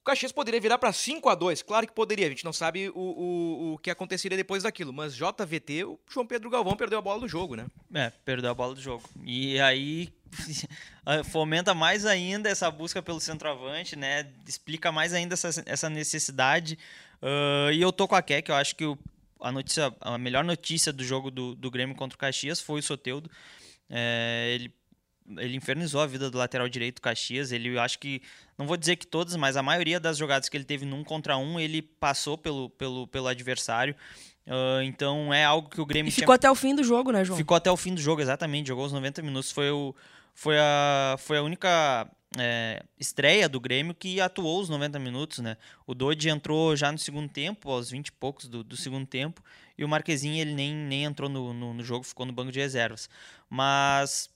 [0.00, 2.90] O Caxias poderia virar para 5 a 2 claro que poderia, a gente não sabe
[2.90, 7.02] o, o, o que aconteceria depois daquilo, mas JVT, o João Pedro Galvão perdeu a
[7.02, 7.66] bola do jogo, né?
[7.94, 9.02] É, perdeu a bola do jogo.
[9.24, 10.12] E aí
[11.30, 14.30] fomenta mais ainda essa busca pelo centroavante, né?
[14.46, 16.78] Explica mais ainda essa, essa necessidade.
[17.22, 18.98] Uh, e eu tô com a Keck, eu acho que o,
[19.40, 22.82] a, notícia, a melhor notícia do jogo do, do Grêmio contra o Caxias foi o
[22.82, 23.30] Soteudo.
[23.96, 24.74] É, ele,
[25.38, 27.52] ele infernizou a vida do lateral direito do Caxias.
[27.52, 28.20] Ele, acho que,
[28.58, 31.36] não vou dizer que todas, mas a maioria das jogadas que ele teve num contra
[31.36, 33.94] um, ele passou pelo, pelo, pelo adversário.
[34.46, 36.08] Uh, então é algo que o Grêmio.
[36.08, 37.38] E ficou até o fim do jogo, né, João?
[37.38, 38.66] Ficou até o fim do jogo, exatamente.
[38.66, 39.52] Jogou os 90 minutos.
[39.52, 39.94] Foi, o,
[40.34, 45.56] foi, a, foi a única é, estreia do Grêmio que atuou os 90 minutos, né?
[45.86, 49.42] O Dodi entrou já no segundo tempo, aos 20 e poucos do, do segundo tempo,
[49.76, 52.60] e o Marquezinho ele nem, nem entrou no, no, no, jogo, ficou no banco de
[52.60, 53.08] reservas.
[53.54, 54.28] Mas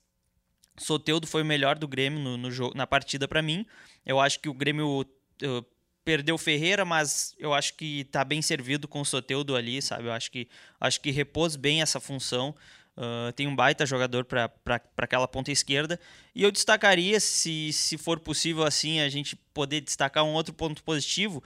[0.77, 3.67] Soteudo foi o melhor do Grêmio no, no jogo, na partida para mim.
[4.07, 5.67] Eu acho que o Grêmio uh,
[6.05, 10.05] perdeu Ferreira, mas eu acho que está bem servido com o Soteudo ali, sabe?
[10.05, 10.47] Eu acho que,
[10.81, 12.55] acho que repôs bem essa função.
[12.97, 14.53] Uh, tem um baita jogador para
[14.97, 15.99] aquela ponta esquerda.
[16.33, 20.85] E eu destacaria, se, se for possível assim, a gente poder destacar um outro ponto
[20.85, 21.43] positivo.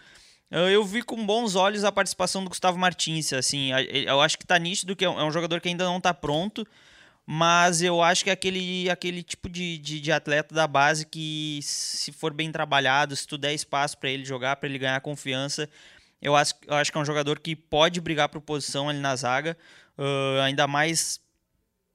[0.51, 3.33] Uh, eu vi com bons olhos a participação do Gustavo Martins.
[3.33, 3.71] Assim,
[4.07, 6.67] eu acho que está nítido que é, é um jogador que ainda não está pronto,
[7.35, 11.61] mas eu acho que é aquele, aquele tipo de, de, de atleta da base que,
[11.63, 15.67] se for bem trabalhado, se tu der espaço para ele jogar, para ele ganhar confiança,
[16.21, 19.17] eu acho, eu acho que é um jogador que pode brigar por posição ali na
[19.17, 19.57] zaga,
[19.97, 21.23] uh, ainda mais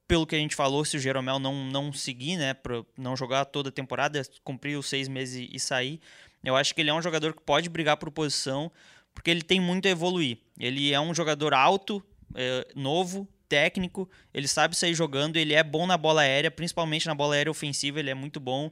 [0.07, 3.45] pelo que a gente falou, se o Jeromel não, não seguir, né, pra não jogar
[3.45, 6.01] toda a temporada, cumprir os seis meses e sair,
[6.43, 8.71] eu acho que ele é um jogador que pode brigar por posição,
[9.13, 10.39] porque ele tem muito a evoluir.
[10.59, 15.87] Ele é um jogador alto, é, novo, técnico, ele sabe sair jogando, ele é bom
[15.87, 18.71] na bola aérea, principalmente na bola aérea ofensiva, ele é muito bom.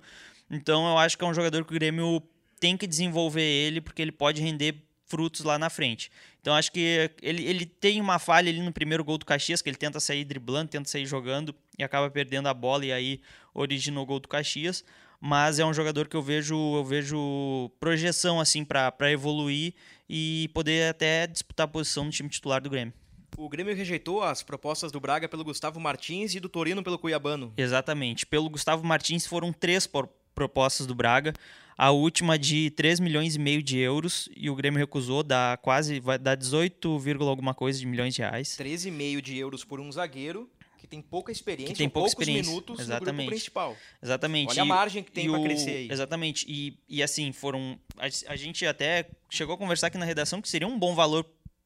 [0.49, 2.21] Então eu acho que é um jogador que o Grêmio
[2.59, 6.11] tem que desenvolver ele, porque ele pode render frutos lá na frente.
[6.41, 9.69] Então acho que ele, ele tem uma falha ali no primeiro gol do Caxias, que
[9.69, 13.21] ele tenta sair driblando, tenta sair jogando e acaba perdendo a bola e aí
[13.53, 14.83] originou o gol do Caxias.
[15.19, 19.73] Mas é um jogador que eu vejo, eu vejo projeção assim para evoluir
[20.07, 22.93] e poder até disputar a posição no time titular do Grêmio.
[23.37, 27.53] O Grêmio rejeitou as propostas do Braga pelo Gustavo Martins e do Torino pelo Cuiabano.
[27.57, 28.25] Exatamente.
[28.25, 29.87] Pelo Gustavo Martins foram três
[30.33, 31.33] propostas do Braga.
[31.77, 36.01] A última de 3 milhões e meio de euros e o Grêmio recusou, dá quase,
[36.21, 38.57] dar 18, alguma coisa de milhões de reais.
[38.57, 40.49] 13,5 de euros por um zagueiro
[40.85, 42.49] que tem pouca experiência, que tem poucos experiência.
[42.49, 43.11] minutos exatamente.
[43.11, 43.77] no grupo principal.
[44.01, 44.51] Exatamente.
[44.51, 45.91] Olha a margem que tem para crescer aí.
[45.91, 46.45] Exatamente.
[46.47, 47.79] E, e assim, foram.
[47.97, 51.25] A, a, gente até chegou a conversar aqui na redação que seria um bom valor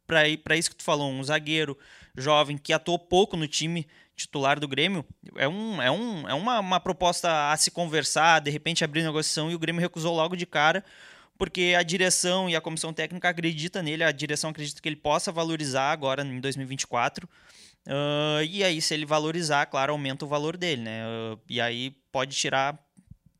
[0.09, 1.77] para isso que tu falou, um zagueiro
[2.17, 5.05] jovem que atuou pouco no time titular do Grêmio,
[5.37, 9.49] é, um, é, um, é uma, uma proposta a se conversar, de repente abrir negociação,
[9.49, 10.83] e o Grêmio recusou logo de cara,
[11.37, 15.31] porque a direção e a comissão técnica acredita nele, a direção acredita que ele possa
[15.31, 17.29] valorizar agora em 2024.
[17.87, 21.01] Uh, e aí, se ele valorizar, claro, aumenta o valor dele, né?
[21.07, 22.77] Uh, e aí pode tirar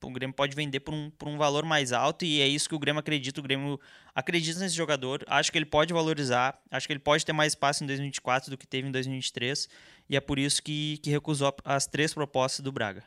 [0.01, 2.75] o Grêmio pode vender por um, por um valor mais alto e é isso que
[2.75, 3.39] o Grêmio acredita.
[3.39, 3.79] O Grêmio
[4.15, 7.83] acredita nesse jogador, acho que ele pode valorizar, acho que ele pode ter mais espaço
[7.83, 9.67] em 2024 do que teve em 2023
[10.09, 13.03] e é por isso que, que recusou as três propostas do Braga.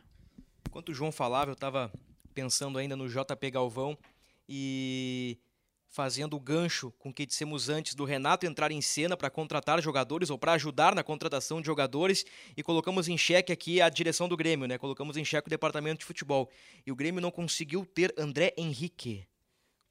[0.69, 1.93] Enquanto o João falava, eu estava
[2.35, 3.97] pensando ainda no JP Galvão
[4.49, 5.39] e
[5.93, 9.81] fazendo o gancho com o que dissemos antes do Renato entrar em cena para contratar
[9.83, 12.25] jogadores ou para ajudar na contratação de jogadores
[12.57, 14.79] e colocamos em xeque aqui a direção do Grêmio, né?
[14.79, 16.51] Colocamos em xeque o departamento de futebol.
[16.87, 19.27] E o Grêmio não conseguiu ter André Henrique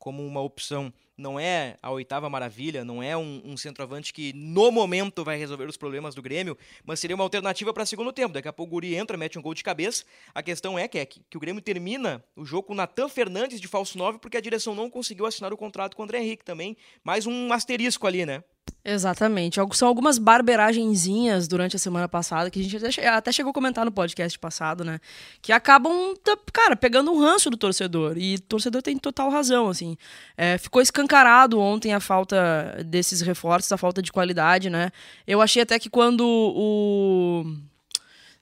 [0.01, 0.91] como uma opção.
[1.15, 5.65] Não é a oitava maravilha, não é um, um, centroavante que no momento vai resolver
[5.65, 8.33] os problemas do Grêmio, mas seria uma alternativa para segundo tempo.
[8.33, 10.03] Daqui a pouco o Guri entra, mete um gol de cabeça.
[10.33, 13.61] A questão é que, é que, o Grêmio termina o jogo com o Natan Fernandes
[13.61, 16.43] de falso 9 porque a direção não conseguiu assinar o contrato com o André Henrique
[16.43, 16.75] também.
[17.03, 18.43] Mais um asterisco ali, né?
[18.83, 19.59] Exatamente.
[19.73, 23.91] São algumas barberagenzinhas durante a semana passada, que a gente até chegou a comentar no
[23.91, 24.99] podcast passado, né?
[25.39, 26.15] Que acabam,
[26.51, 28.17] cara, pegando um ranço do torcedor.
[28.17, 29.95] E o torcedor tem total razão, assim.
[30.35, 34.91] É, ficou escancarado ontem a falta desses reforços, a falta de qualidade, né?
[35.27, 37.45] Eu achei até que quando o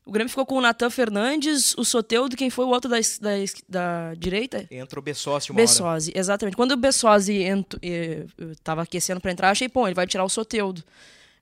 [0.10, 3.30] o Grêmio ficou com o Natan Fernandes, o Soteudo, quem foi o outro da, da,
[3.70, 4.68] da direita?
[4.72, 6.20] Entrou o Bessosi uma Bessosi, hora.
[6.20, 6.58] exatamente.
[6.58, 7.44] Quando o Bessosi
[8.52, 10.84] estava aquecendo para entrar, achei, bom, ele vai tirar o Soteudo.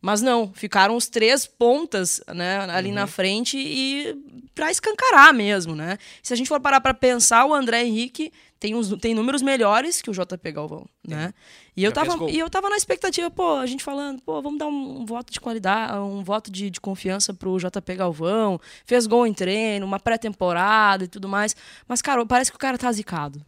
[0.01, 2.95] Mas não, ficaram os três pontas né, ali uhum.
[2.95, 4.13] na frente e
[4.53, 5.97] para escancarar mesmo, né?
[6.21, 10.01] Se a gente for parar para pensar, o André Henrique tem, uns, tem números melhores
[10.01, 11.33] que o JP Galvão, né?
[11.75, 14.67] E eu, tava, e eu tava na expectativa, pô, a gente falando, pô, vamos dar
[14.67, 19.27] um, um voto de qualidade, um voto de, de confiança pro JP Galvão, fez gol
[19.27, 21.55] em treino, uma pré-temporada e tudo mais.
[21.87, 23.45] Mas, cara, parece que o cara tá zicado.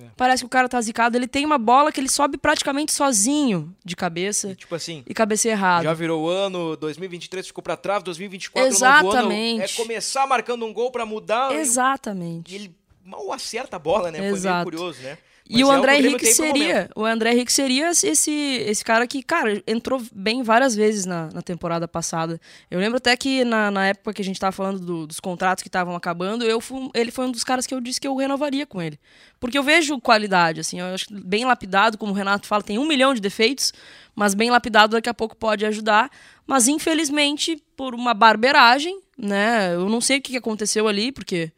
[0.00, 0.06] É.
[0.16, 1.16] Parece que o cara tá zicado.
[1.16, 4.50] Ele tem uma bola que ele sobe praticamente sozinho de cabeça.
[4.50, 5.02] E, tipo assim.
[5.06, 5.84] E cabeceia errado.
[5.84, 9.56] Já virou o ano, 2023 ficou pra trás, 2024 Exatamente.
[9.56, 11.52] Ano, é começar marcando um gol para mudar.
[11.54, 12.52] Exatamente.
[12.52, 12.77] E ele
[13.08, 14.28] mal acerta a bola, né?
[14.28, 14.38] Exato.
[14.38, 15.18] Foi meio curioso, né?
[15.48, 19.62] e o é André Henrique seria, o André Henrique seria esse, esse cara que, cara,
[19.66, 22.38] entrou bem várias vezes na, na temporada passada.
[22.70, 25.62] Eu lembro até que na, na época que a gente estava falando do, dos contratos
[25.62, 28.14] que estavam acabando, eu fui, ele foi um dos caras que eu disse que eu
[28.14, 29.00] renovaria com ele.
[29.40, 32.86] Porque eu vejo qualidade, assim, eu acho bem lapidado, como o Renato fala, tem um
[32.86, 33.72] milhão de defeitos,
[34.14, 36.10] mas bem lapidado daqui a pouco pode ajudar.
[36.46, 39.74] Mas infelizmente, por uma barberagem, né?
[39.74, 41.50] Eu não sei o que aconteceu ali, porque.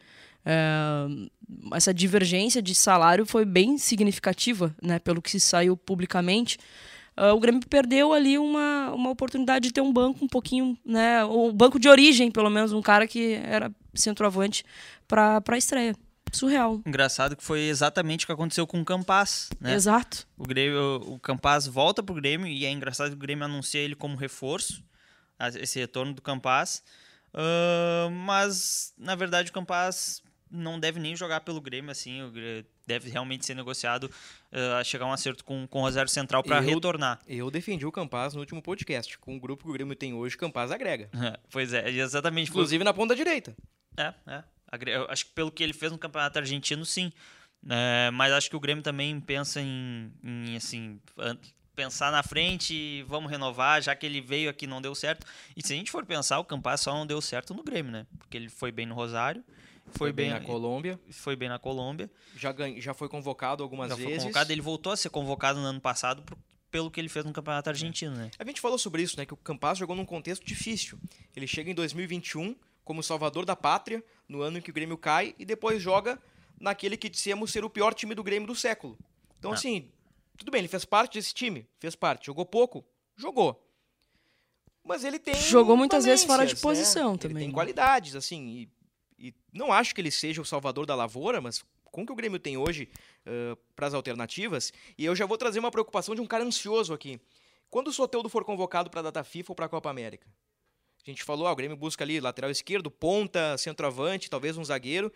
[0.46, 1.06] É,
[1.72, 6.58] essa divergência de salário foi bem significativa, né, pelo que se saiu publicamente.
[7.16, 11.24] Uh, o Grêmio perdeu ali uma, uma oportunidade de ter um banco um pouquinho, né,
[11.24, 14.64] um banco de origem, pelo menos, um cara que era centroavante
[15.06, 15.94] para a estreia.
[16.32, 16.80] Surreal.
[16.86, 19.74] Engraçado que foi exatamente o que aconteceu com o Campas, né?
[19.74, 20.28] Exato.
[20.38, 23.96] O, Grêmio, o Campas volta pro Grêmio e é engraçado que o Grêmio anuncia ele
[23.96, 24.80] como reforço,
[25.60, 26.84] esse retorno do Campas.
[27.34, 32.20] Uh, mas, na verdade, o Campas não deve nem jogar pelo Grêmio, assim,
[32.86, 34.10] deve realmente ser negociado
[34.50, 37.20] eh, a chegar a um acerto com, com o Rosário Central para retornar.
[37.26, 39.16] Eu defendi o Campaz no último podcast.
[39.18, 41.08] Com o grupo que o Grêmio tem hoje, Campaz agrega.
[41.50, 42.50] pois é, exatamente.
[42.50, 43.54] Inclusive na ponta direita.
[43.96, 44.44] É, é.
[44.86, 47.12] Eu acho que pelo que ele fez no campeonato argentino, sim.
[47.68, 51.00] É, mas acho que o Grêmio também pensa em, em, assim,
[51.74, 55.26] pensar na frente e vamos renovar, já que ele veio aqui não deu certo.
[55.56, 58.06] E se a gente for pensar, o Campas só não deu certo no Grêmio, né?
[58.18, 59.44] Porque ele foi bem no Rosário,
[59.92, 60.98] foi, bem, na Colômbia.
[61.10, 64.22] foi bem na Colômbia, Já, ganha, já foi convocado algumas já foi vezes.
[64.22, 64.52] convocado.
[64.52, 66.38] Ele voltou a ser convocado no ano passado por-
[66.70, 68.30] pelo que ele fez no campeonato argentino, né?
[68.38, 69.26] A gente falou sobre isso, né?
[69.26, 70.98] Que o Campaz jogou num contexto difícil.
[71.34, 75.34] Ele chega em 2021 como salvador da pátria, no ano em que o Grêmio cai,
[75.38, 76.20] e depois joga
[76.60, 78.96] naquele que dissemos ser o pior time do Grêmio do século.
[79.38, 79.54] Então, Ah.
[79.54, 79.88] assim,
[80.36, 82.26] tudo bem, ele fez parte desse time, fez parte.
[82.26, 82.84] Jogou pouco?
[83.16, 83.66] Jogou.
[84.84, 85.34] Mas ele tem.
[85.34, 87.18] Jogou muitas vezes fora de valências, posição né?
[87.18, 87.54] também, Ele tem né?
[87.54, 88.46] qualidades, assim.
[88.48, 88.68] E,
[89.20, 92.16] e não acho que ele seja o salvador da lavoura, mas com o que o
[92.16, 92.88] Grêmio tem hoje
[93.76, 97.20] para as alternativas, e eu já vou trazer uma preocupação de um cara ansioso aqui.
[97.68, 100.26] Quando o Soteldo for convocado para a data FIFA ou para a Copa América?
[101.06, 105.12] A gente falou, ah, o Grêmio busca ali lateral esquerdo, ponta, centroavante, talvez um zagueiro.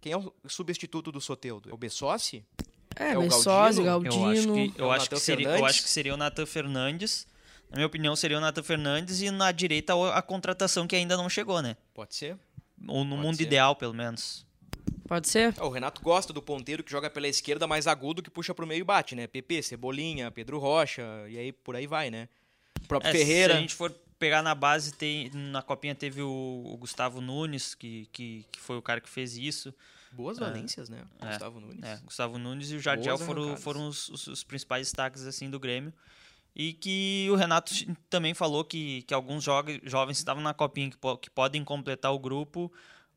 [0.00, 1.70] Quem é o substituto do Soteldo?
[1.70, 2.44] É o Bessossi?
[2.96, 4.14] É, É o Bessose, Galdino?
[4.14, 4.54] Eu acho Galdino.
[4.54, 7.26] que, É o eu acho Nathan que, seria, eu acho que seria o Nathan Fernandes.
[7.70, 11.28] Na minha opinião, seria o Nathan Fernandes e na direita a contratação que ainda não
[11.28, 11.76] chegou, né?
[11.94, 12.36] Pode ser.
[12.86, 13.42] Ou no Pode mundo ser.
[13.42, 14.46] ideal, pelo menos.
[15.06, 15.54] Pode ser?
[15.58, 18.66] É, o Renato gosta do ponteiro que joga pela esquerda mais agudo que puxa pro
[18.66, 19.26] meio e bate, né?
[19.26, 22.28] PP, Cebolinha, Pedro Rocha, e aí por aí vai, né?
[22.82, 23.54] O próprio É, Ferreira.
[23.54, 27.74] Se a gente for pegar na base, tem, na copinha teve o, o Gustavo Nunes,
[27.74, 29.74] que, que, que foi o cara que fez isso.
[30.12, 31.02] Boas valências, né?
[31.20, 31.82] É, Gustavo Nunes.
[31.82, 33.64] É, Gustavo Nunes e o Jardiel Boas foram, arrancadas.
[33.64, 35.92] foram os, os- os principais destaques assim do Grêmio.
[36.54, 37.72] E que o Renato
[38.08, 42.12] também falou que, que alguns jovens que estavam na copinha que, po- que podem completar
[42.12, 42.72] o grupo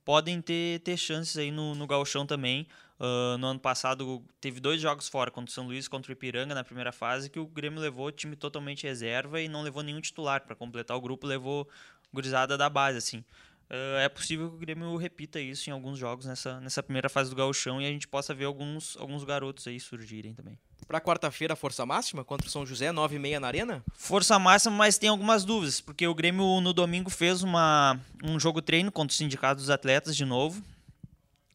[0.06, 2.68] podem ter, ter chances aí no, no gauchão também.
[3.00, 6.56] Ah, no ano passado teve dois jogos fora, contra o São Luís contra o Ipiranga
[6.56, 10.42] na primeira fase, que o Grêmio levou time totalmente reserva e não levou nenhum titular.
[10.42, 11.68] Para completar o grupo, levou
[12.14, 13.24] gurizada da base, assim.
[13.70, 17.30] Ah, é possível que o Grêmio repita isso em alguns jogos nessa, nessa primeira fase
[17.30, 20.58] do gauchão e a gente possa ver alguns, alguns garotos aí surgirem também.
[20.88, 23.84] Pra quarta-feira, força máxima contra o São José, 9h30 na Arena?
[23.96, 28.62] Força máxima, mas tem algumas dúvidas, porque o Grêmio no domingo fez uma, um jogo
[28.62, 30.64] treino contra o Sindicato dos Atletas de novo.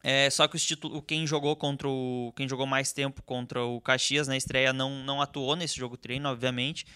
[0.02, 4.28] É, só que título, quem jogou contra o, quem jogou mais tempo contra o Caxias
[4.28, 6.86] na estreia não, não atuou nesse jogo treino, obviamente.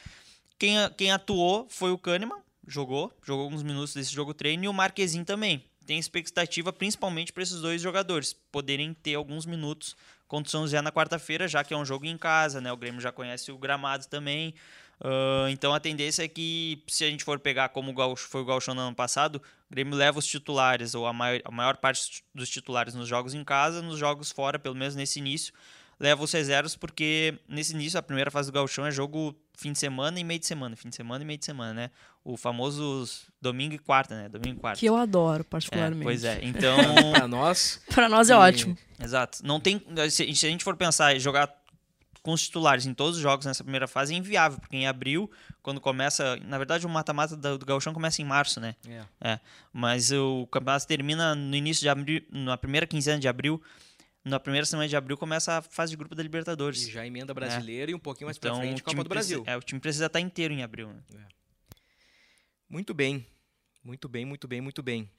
[0.58, 4.72] Quem, quem atuou foi o Kahneman, jogou, jogou alguns minutos desse jogo treino e o
[4.72, 5.64] Marquezinho também.
[5.84, 9.96] Tem expectativa principalmente para esses dois jogadores poderem ter alguns minutos
[10.32, 12.72] contra o São José na quarta-feira, já que é um jogo em casa, né?
[12.72, 14.54] O Grêmio já conhece o gramado também.
[14.98, 18.74] Ah, então a tendência é que, se a gente for pegar como foi o Gauchão
[18.74, 22.48] no ano passado, o Grêmio leva os titulares, ou a maior, a maior parte dos
[22.48, 25.52] titulares nos jogos em casa, nos jogos fora, pelo menos nesse início,
[26.00, 29.78] leva os reservas, porque nesse início, a primeira fase do Gauchão é jogo fim de
[29.78, 31.90] semana e meio de semana, fim de semana e meio de semana, né?
[32.24, 33.08] O famoso
[33.40, 34.28] domingo e quarta, né?
[34.28, 34.78] Domingo e quarta.
[34.78, 36.04] Que eu adoro, É, particularmente.
[36.04, 36.76] pois é, então.
[37.12, 37.80] Pra nós.
[37.92, 38.78] Pra nós é E- ótimo.
[39.02, 39.38] Exato.
[39.44, 41.52] Não tem, se, se a gente for pensar em jogar
[42.22, 45.28] com os titulares em todos os jogos nessa primeira fase, é inviável, porque em abril,
[45.60, 46.36] quando começa.
[46.44, 48.76] Na verdade, o mata-mata do, do Gauchão começa em março, né?
[48.88, 49.32] É.
[49.32, 49.40] É.
[49.72, 53.60] Mas o campeonato termina no início de abril, na primeira quinzena de abril.
[54.24, 56.86] Na primeira semana de abril começa a fase de grupo da Libertadores.
[56.86, 59.42] E já emenda brasileira e um pouquinho mais pra então, frente, o Copa do Brasil.
[59.42, 61.00] Precisa, é, o time precisa estar inteiro em abril, né?
[62.72, 63.26] Muito bem.
[63.84, 65.10] Muito bem, muito bem, muito bem.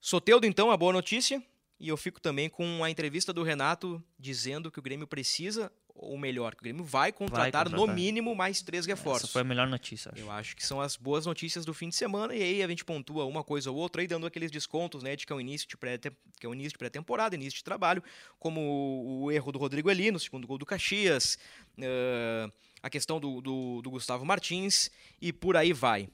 [0.00, 1.42] Soteudo, então, a boa notícia.
[1.80, 6.16] E eu fico também com a entrevista do Renato dizendo que o Grêmio precisa, ou
[6.16, 7.96] melhor, que o Grêmio vai contratar, no contratar.
[7.96, 9.24] mínimo mais três reforços.
[9.24, 10.20] Essa foi a melhor notícia, acho.
[10.20, 12.84] Eu acho que são as boas notícias do fim de semana e aí a gente
[12.84, 15.66] pontua uma coisa ou outra aí dando aqueles descontos, né, de que é o início
[15.66, 18.04] de pré que é o início de pré-temporada, início de trabalho,
[18.38, 21.36] como o, erro do Rodrigo ali no segundo gol do Caxias,
[21.78, 22.48] eh,
[22.82, 26.08] a questão do, do, do Gustavo Martins e por aí vai.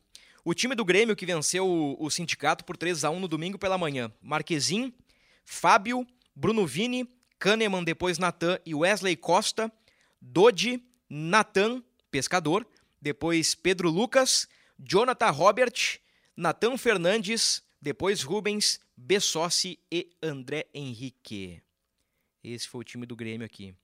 [0.48, 3.58] O time do Grêmio que venceu o, o Sindicato por 3 a 1 no domingo
[3.58, 4.12] pela manhã.
[4.22, 4.94] Marquezin,
[5.44, 6.06] Fábio,
[6.36, 7.04] Bruno Vini,
[7.36, 9.72] Kahneman, depois Natan e Wesley Costa,
[10.20, 10.80] Dodi,
[11.10, 11.82] Natan,
[12.12, 12.64] pescador,
[13.02, 14.46] depois Pedro Lucas,
[14.78, 15.98] Jonathan Robert,
[16.36, 21.60] Natan Fernandes, depois Rubens, Bessossi e André Henrique.
[22.44, 23.74] Esse foi o time do Grêmio aqui.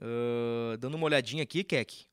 [0.00, 2.06] Ah, dando uma olhadinha aqui, Keck.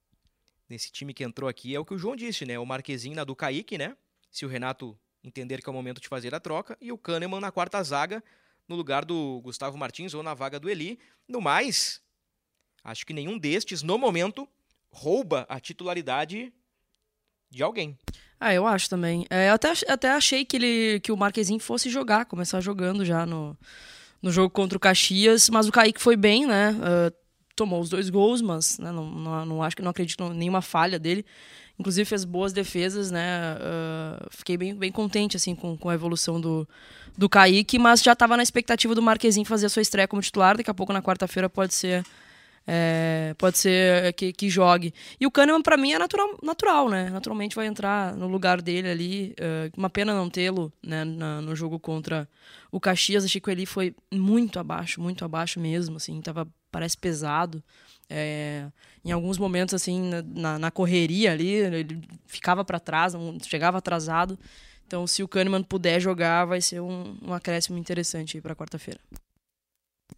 [0.71, 2.57] Nesse time que entrou aqui é o que o João disse, né?
[2.57, 3.93] O Marquezinho na do Kaique, né?
[4.31, 6.77] Se o Renato entender que é o momento de fazer a troca.
[6.79, 8.23] E o Kahneman na quarta zaga,
[8.69, 10.97] no lugar do Gustavo Martins ou na vaga do Eli.
[11.27, 12.01] No mais,
[12.85, 14.47] acho que nenhum destes, no momento,
[14.89, 16.53] rouba a titularidade
[17.49, 17.99] de alguém.
[18.39, 19.25] Ah, eu acho também.
[19.29, 23.25] É, eu até, até achei que, ele, que o Marquezinho fosse jogar, começar jogando já
[23.25, 23.57] no,
[24.21, 26.71] no jogo contra o Caxias, mas o Kaique foi bem, né?
[26.71, 27.20] Uh,
[27.61, 30.63] tomou os dois gols, mas né, não, não, não, acho que não acredito em nenhuma
[30.63, 31.23] falha dele.
[31.79, 33.55] Inclusive fez boas defesas, né?
[33.55, 36.67] Uh, fiquei bem, bem contente assim com, com a evolução do,
[37.15, 40.57] do Kaique, mas já estava na expectativa do Marquezinho fazer a sua estreia como titular.
[40.57, 42.03] Daqui a pouco na quarta-feira pode ser
[42.65, 44.93] é, pode ser que, que jogue.
[45.19, 47.09] E o Kahneman, para mim, é natural, natural, né?
[47.09, 49.35] Naturalmente vai entrar no lugar dele ali.
[49.39, 52.27] Uh, uma pena não tê-lo né, na, no jogo contra
[52.71, 53.25] o Caxias.
[53.25, 55.97] Achei que o Eli foi muito abaixo, muito abaixo mesmo.
[55.97, 57.63] Assim, tava, parece pesado.
[58.09, 58.67] É,
[59.05, 63.13] em alguns momentos, assim, na, na correria ali, ele ficava para trás,
[63.45, 64.37] chegava atrasado.
[64.85, 68.99] Então, se o Kahneman puder jogar, vai ser um, um acréscimo interessante para quarta-feira.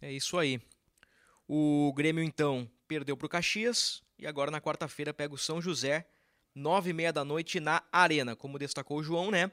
[0.02, 0.60] É isso aí.
[1.46, 6.06] O Grêmio, então, perdeu para o Caxias e agora na quarta-feira pega o São José,
[6.54, 9.50] nove e meia da noite na Arena, como destacou o João, né?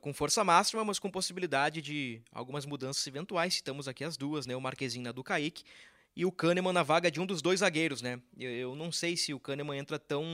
[0.00, 3.54] Com força máxima, mas com possibilidade de algumas mudanças eventuais.
[3.54, 4.54] Citamos aqui as duas, né?
[4.54, 5.64] O Marquezinho na do Kaique
[6.14, 8.20] e o Kahneman na vaga de um dos dois zagueiros, né?
[8.36, 10.24] Eu, eu, não sei se o Kahneman entra tão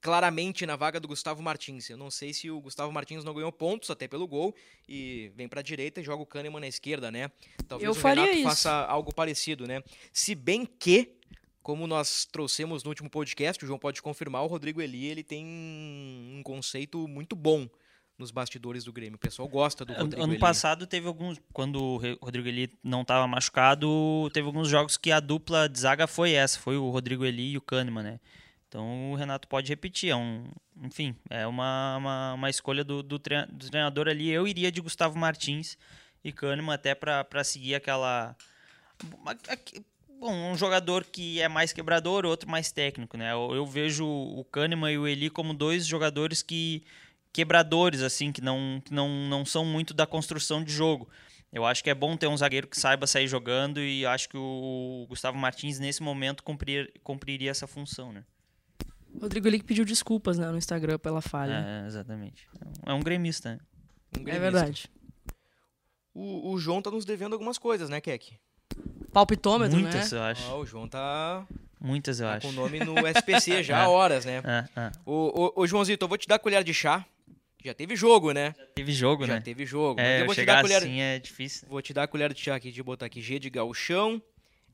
[0.00, 1.88] claramente na vaga do Gustavo Martins.
[1.88, 4.54] Eu não sei se o Gustavo Martins não ganhou pontos até pelo gol
[4.88, 7.30] e vem para a direita e joga o Kahneman na esquerda, né?
[7.66, 8.42] Talvez eu o Renato isso.
[8.42, 9.82] faça algo parecido, né?
[10.12, 11.16] Se bem que
[11.62, 15.44] como nós trouxemos no último podcast, o João pode confirmar, o Rodrigo Eli ele tem
[15.46, 17.68] um conceito muito bom
[18.20, 19.16] nos bastidores do Grêmio.
[19.16, 20.40] O pessoal gosta do Rodrigo Ano Eli.
[20.40, 25.18] passado teve alguns, quando o Rodrigo Eli não estava machucado, teve alguns jogos que a
[25.18, 28.20] dupla de zaga foi essa, foi o Rodrigo Eli e o Kahneman, né?
[28.68, 30.44] Então o Renato pode repetir, é um,
[30.80, 34.30] enfim, é uma, uma, uma escolha do, do, treinador ali.
[34.30, 35.76] Eu iria de Gustavo Martins
[36.22, 38.36] e Kahneman até para seguir aquela...
[40.20, 43.32] Bom, um jogador que é mais quebrador, outro mais técnico, né?
[43.32, 46.84] Eu, eu vejo o Kahneman e o Eli como dois jogadores que
[47.32, 51.08] quebradores, assim, que não, que não, não são muito da construção de jogo.
[51.52, 54.36] Eu acho que é bom ter um zagueiro que saiba sair jogando e acho que
[54.36, 58.24] o Gustavo Martins, nesse momento, cumprir, cumpriria essa função, né?
[59.20, 61.64] Rodrigo Lick pediu desculpas né, no Instagram pela falha.
[61.66, 62.46] É, exatamente.
[62.86, 63.60] É um gremista, né?
[64.16, 64.36] Um gremista.
[64.36, 64.90] É verdade.
[66.14, 68.38] O, o João tá nos devendo algumas coisas, né, Keck?
[69.12, 70.18] Palpitômetro, Muitas, né?
[70.18, 70.48] eu acho.
[70.48, 71.44] Ah, o João tá
[71.80, 72.46] Muitas, eu tá acho.
[72.46, 74.42] com o nome no SPC já há horas, né?
[74.44, 74.92] É, é.
[75.04, 77.04] Ô, ô, ô, Joãozito, eu vou te dar a colher de chá.
[77.62, 78.54] Já teve jogo, né?
[78.74, 79.40] Teve jogo, Já né?
[79.40, 80.00] teve jogo.
[80.00, 80.78] É, eu vou te dar chegar a colher.
[80.78, 81.68] assim é difícil.
[81.68, 84.22] Vou te dar a colher de chá aqui de botar aqui G de Gauchão,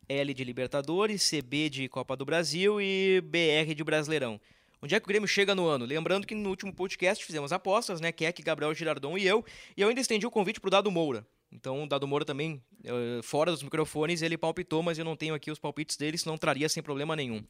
[0.08, 4.40] L de Libertadores, CB de Copa do Brasil e BR de Brasileirão.
[4.80, 5.84] Onde é que o Grêmio chega no ano?
[5.84, 8.12] Lembrando que no último podcast fizemos apostas, né?
[8.12, 9.44] Keck, Gabriel Girardon e eu.
[9.76, 11.26] E eu ainda estendi o convite pro Dado Moura.
[11.50, 15.34] Então o Dado Moura também, eh, fora dos microfones, ele palpitou, mas eu não tenho
[15.34, 17.42] aqui os palpites dele, senão traria sem problema nenhum.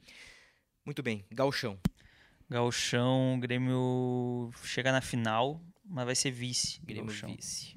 [0.84, 1.78] Muito bem, Gauchão.
[2.48, 6.80] Gauchão, o Grêmio chega na final, mas vai ser vice.
[6.84, 7.34] Grêmio Gauchão.
[7.34, 7.74] vice.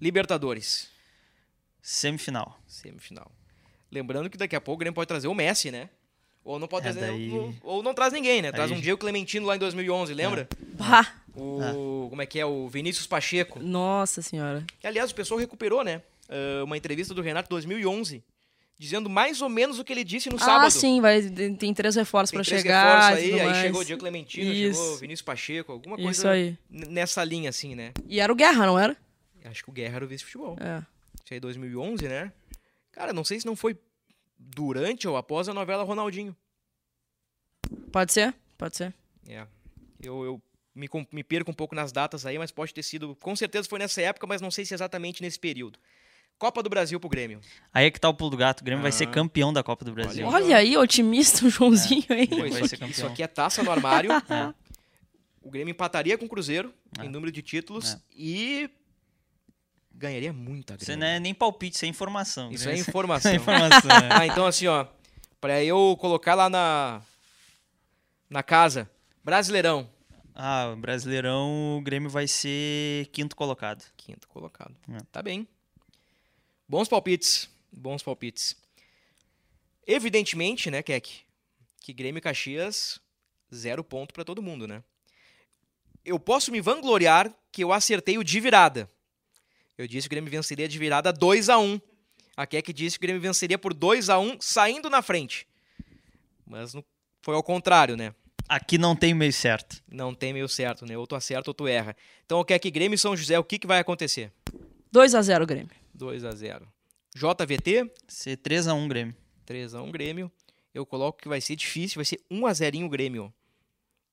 [0.00, 0.90] Libertadores,
[1.80, 2.58] Semifinal.
[2.66, 3.30] semifinal.
[3.90, 5.88] Lembrando que daqui a pouco o Grêmio pode trazer o Messi, né?
[6.44, 8.52] Ou não pode É, trazer, daí- ou, ou não traz ninguém, né?
[8.52, 10.48] Traz Aí- um Diego Clementino lá em 2011, lembra?
[10.74, 12.46] Bah, O, como é que é?
[12.46, 13.58] O Vinícius Pacheco.
[13.60, 14.64] nossa senhora.
[14.80, 16.02] Que, aliás, o pessoal recuperou, né?
[16.28, 18.22] Ah, uma entrevista do Renato em 2011,
[18.78, 20.66] dizendo mais ou menos o que ele disse no sábado.
[20.66, 21.22] Ah, sim, vai,
[21.58, 22.84] tem três reforços três chegar.
[23.08, 23.56] reforços aí, aí mais.
[23.58, 24.80] chegou o Diego Clementino, Isso.
[24.80, 26.58] chegou o Vinícius Pacheco, alguma Isso coisa aí.
[26.70, 27.92] n- nessa linha, assim, né?
[28.08, 28.96] E era o Guerra, não era?
[29.44, 30.56] Acho que o Guerra era o vice-futebol.
[30.60, 30.78] É.
[31.24, 32.32] Isso aí, 2011, né?
[32.92, 33.76] Cara, não sei se não foi
[34.38, 36.36] durante ou após a novela Ronaldinho.
[37.92, 38.34] Pode ser?
[38.58, 38.92] Pode ser.
[39.28, 39.46] É.
[40.02, 40.42] Eu, eu
[40.74, 43.16] me, me perco um pouco nas datas aí, mas pode ter sido.
[43.16, 45.78] Com certeza foi nessa época, mas não sei se exatamente nesse período.
[46.38, 47.40] Copa do Brasil pro Grêmio.
[47.72, 48.60] Aí é que tá o pulo do gato.
[48.60, 49.10] O Grêmio vai ser Ah.
[49.10, 50.26] campeão da Copa do Brasil.
[50.26, 52.26] Olha Olha aí, otimista o Joãozinho, hein?
[52.26, 52.90] Pô, Vai isso, ser aqui, campeão.
[52.90, 54.10] isso aqui é taça no armário.
[54.30, 54.52] É.
[55.42, 57.08] O Grêmio empataria com o Cruzeiro em É.
[57.08, 57.98] número de títulos É.
[58.16, 58.68] e
[59.94, 60.82] ganharia muita grana.
[60.92, 62.50] Isso não é nem palpite, isso é informação.
[62.50, 62.74] Isso né?
[62.74, 63.30] é informação.
[63.32, 63.90] é informação.
[64.10, 64.86] Ah, então assim, ó,
[65.40, 67.00] pra eu colocar lá na
[68.28, 68.90] na casa,
[69.24, 69.88] Brasileirão,
[70.34, 73.82] Ah, Brasileirão, o Grêmio vai ser quinto colocado.
[73.96, 74.74] quinto colocado.
[74.92, 74.98] É.
[75.10, 75.46] Tá bem.
[76.68, 78.56] Bons palpites, bons palpites.
[79.86, 81.20] Evidentemente, né, Keck,
[81.80, 82.98] que Grêmio e Caxias
[83.54, 84.82] zero ponto pra todo mundo, né?
[86.04, 88.90] Eu posso me vangloriar que eu acertei o de virada.
[89.78, 91.80] Eu disse que o Grêmio venceria de virada 2 a 1
[92.36, 95.46] A Keck disse que o Grêmio venceria por 2 a 1 saindo na frente.
[96.44, 96.84] Mas não-
[97.22, 98.14] foi ao contrário, né?
[98.48, 99.82] Aqui não tem meio certo.
[99.88, 100.96] Não tem meio certo, né?
[100.96, 101.96] Ou tu acerta ou tu erra.
[102.24, 104.32] Então, o Keck Grêmio e São José, o que, que vai acontecer?
[104.92, 105.70] 2x0 Grêmio.
[105.96, 106.68] 2 a 0
[107.14, 109.16] JVT, Ser 3x1 Grêmio.
[109.46, 110.30] 3 a 1 Grêmio.
[110.74, 113.32] Eu coloco que vai ser difícil, vai ser 1 a 0 o Grêmio.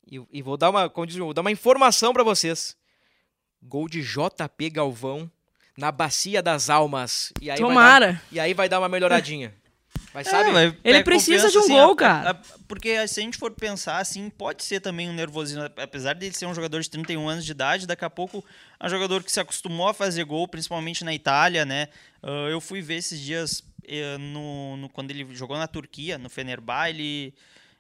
[0.10, 2.78] E, e vou dar uma, como diz, vou dar uma informação pra vocês.
[3.62, 5.30] Gol de JP Galvão
[5.78, 7.34] na Bacia das Almas.
[7.42, 8.14] E aí Vai Tomara.
[8.14, 9.54] dar, e aí vai dar uma melhoradinha.
[10.14, 10.50] Vai, sabe?
[10.50, 12.30] É, mas Ele precisa de um assim, gol, a- cara.
[12.32, 15.64] a- porque se a gente for pensar assim, pode ser também um nervosismo.
[15.78, 18.44] Apesar dele ser um jogador de 31 anos de idade, daqui a pouco
[18.80, 21.88] é um jogador que se acostumou a fazer gol, principalmente na Itália, né?
[22.22, 26.30] Ah, eu fui ver esses dias eh, no, no- quando ele jogou na Turquia, no
[26.30, 27.34] Fenerbah, ele,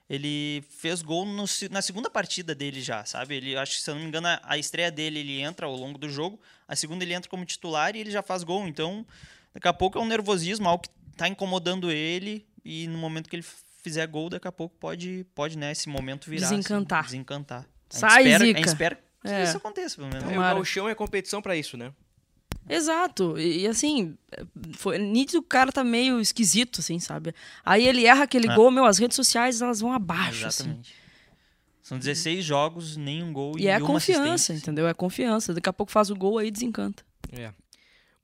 [0.09, 3.36] ele fez gol no na segunda partida dele já, sabe?
[3.36, 5.76] Ele acho que se eu não me engano a, a estreia dele ele entra ao
[5.76, 8.68] longo do jogo, a segunda ele entra como titular e ele já faz gol.
[8.68, 9.05] Então
[9.53, 13.36] daqui a pouco é um nervosismo, algo que tá incomodando ele e no momento que
[13.36, 13.45] ele
[13.84, 16.45] fizer gol, daqui a pouco pode, pode né, esse momento virar.
[16.47, 17.03] assim, Desencantar.
[17.05, 17.59] desencantar.
[17.59, 18.57] A gente Sai, espera, A Zica.
[18.59, 19.43] gente espera que É.
[19.43, 20.24] isso aconteça, pelo menos.
[20.32, 21.91] É, o gauchão é competição pra isso, né?
[22.70, 23.38] Exato.
[23.38, 24.18] E, e, assim,
[24.74, 27.34] foi nítido o cara tá meio esquisito, assim, sabe?
[27.66, 28.55] Aí ele erra aquele É.
[28.55, 30.64] gol, meu, as redes sociais elas vão abaixo, assim.
[30.64, 30.95] Exatamente.
[31.82, 34.53] São 16 jogos, nenhum gol e, E é a uma confiança, assistência.
[34.61, 34.88] entendeu?
[34.88, 35.53] É confiança.
[35.53, 37.03] Daqui a pouco faz o gol aí desencanta.
[37.30, 37.51] É.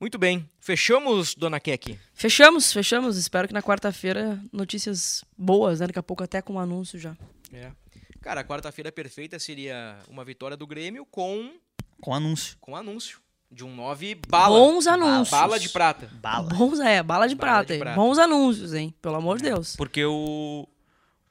[0.00, 0.48] Muito bem.
[0.58, 1.98] Fechamos, dona Kek?
[2.14, 3.16] Fechamos, fechamos.
[3.18, 5.86] Espero que na quarta-feira notícias boas, né?
[5.88, 7.14] Daqui a pouco até com um anúncio já.
[7.52, 7.70] É.
[8.22, 11.52] Cara, a quarta-feira perfeita seria uma vitória do Grêmio com,
[12.00, 12.56] Com anúncio.
[12.60, 13.20] com anúncio
[13.50, 14.58] de um 9 bala.
[14.58, 15.30] Bons anúncios.
[15.30, 16.10] Bala de prata.
[16.14, 16.48] Bala.
[16.48, 17.96] Bons, é, bala de Bala prata, de prata.
[17.96, 18.94] Bons anúncios, hein?
[19.02, 19.76] Pelo amor de Deus.
[19.76, 20.66] Porque o.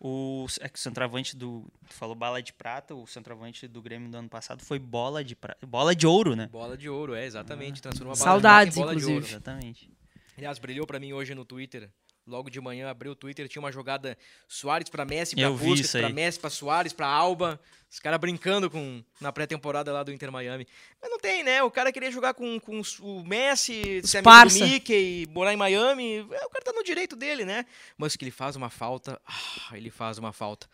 [0.02, 1.66] O, é que o centroavante do.
[1.90, 5.36] Tu falou bala de prata, o centroavante do Grêmio do ano passado foi bola de
[5.36, 5.66] prata.
[5.68, 6.48] Bola de ouro, né?
[6.48, 7.82] Bola de ouro, é, exatamente.
[7.82, 9.26] Transformou a bala Saudades, de prata em bola de ouro.
[9.26, 9.36] inclusive.
[9.36, 9.92] Exatamente.
[10.38, 11.92] Aliás, brilhou pra mim hoje no Twitter.
[12.30, 14.18] Logo de manhã abriu o Twitter, tinha uma jogada
[14.48, 16.14] Soares pra Messi, vi Busquets, aí.
[16.14, 17.60] Messi, pra Soares, pra Alba.
[17.92, 20.68] Os caras brincando com na pré-temporada lá do Inter Miami.
[21.02, 21.64] Mas não tem, né?
[21.64, 24.60] O cara queria jogar com, com os- o Messi, ser amigo parça.
[24.60, 26.18] do Mickey, morar em Miami.
[26.20, 27.66] É, o cara tá no direito dele, né?
[27.98, 29.20] Mas que ele faz uma falta.
[29.26, 30.68] ah, ele faz uma falta.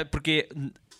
[0.00, 0.48] É porque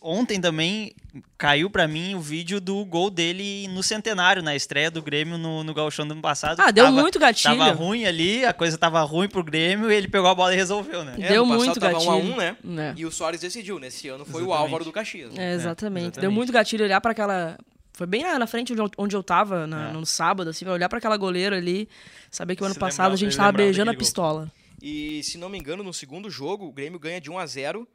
[0.03, 0.95] ontem também
[1.37, 5.63] caiu pra mim o vídeo do gol dele no centenário, na estreia do Grêmio no,
[5.63, 6.61] no Gauchão do ano passado.
[6.61, 7.57] Ah, deu tava- muito gatilho.
[7.59, 10.57] Tava ruim ali, a coisa tava ruim pro Grêmio e ele pegou a bola e
[10.57, 11.17] resolveu, né?
[11.19, 12.11] É, Deu muito tava gatilho.
[12.13, 12.57] 1 a 1, né?
[12.79, 12.95] É.
[12.97, 13.79] E o Soares decidiu.
[13.79, 14.63] Nesse ano foi o Exatamente.
[14.63, 15.33] Álvaro do Caxias.
[15.35, 15.51] né?
[15.53, 16.03] É, exatamente.
[16.05, 16.35] Deu exatamente.
[16.35, 17.59] muito gatilho olhar pra aquela.
[17.93, 19.93] Foi bem na, na frente onde eu, onde eu tava, na- É.
[19.93, 21.87] no sábado, assim, olhar pra aquela goleira ali,
[22.31, 24.51] saber que o ano Se passado a gente tava beijando a pistola.
[24.83, 27.87] E se não me engano, no segundo jogo, o Grêmio ganha de 1 a 0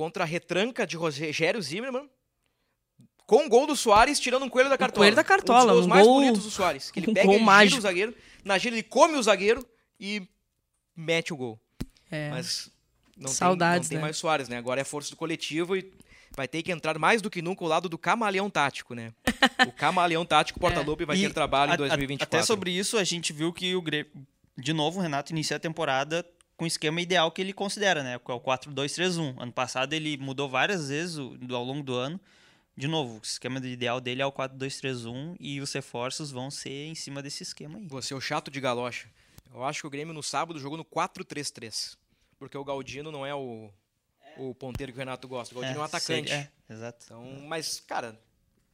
[0.00, 2.08] contra a retranca de Rogério Zimmermann.
[3.26, 5.02] Com o gol do Soares, tirando um coelho da cartola.
[5.04, 6.90] coelho da cartola, Um dos gols um mais gol- bonitos do Soares.
[6.90, 7.78] Que ele um pega e gira mágico.
[7.78, 8.14] o zagueiro.
[8.42, 9.64] Na gira ele come o zagueiro
[10.00, 10.26] e
[10.96, 11.60] mete o gol.
[12.10, 12.30] É.
[12.30, 12.70] Mas
[13.14, 14.02] não Saudades, tem, não tem né?
[14.02, 14.56] mais Soares, né?
[14.56, 15.92] Agora é força do coletivo e
[16.34, 19.12] vai ter que entrar mais do que nunca o lado do camaleão tático, né?
[19.68, 22.38] O camaleão tático porta-lobo vai E ter trabalho a- em a- 2024.
[22.38, 24.10] Até sobre isso, a gente viu que o Grêmio.
[24.56, 26.26] De novo, o Renato inicia a temporada
[26.60, 28.18] com o esquema ideal que ele considera, né?
[28.18, 29.34] Que é o 4-2-3-1.
[29.40, 32.20] Ano passado ele mudou várias vezes ao longo do ano.
[32.76, 36.94] De novo, o esquema ideal dele é o 4-2-3-1 e os reforços vão ser em
[36.94, 37.86] cima desse esquema aí.
[37.86, 39.08] Você é o chato de galocha.
[39.54, 41.96] Eu acho que o Grêmio no sábado jogou no 4-3-3.
[42.38, 43.70] Porque o Galdino não é o,
[44.36, 45.54] o ponteiro que o Renato gosta.
[45.54, 46.28] O Galdino é, um atacante.
[46.28, 47.04] seria- É, exato.
[47.06, 48.20] Então, mas, cara,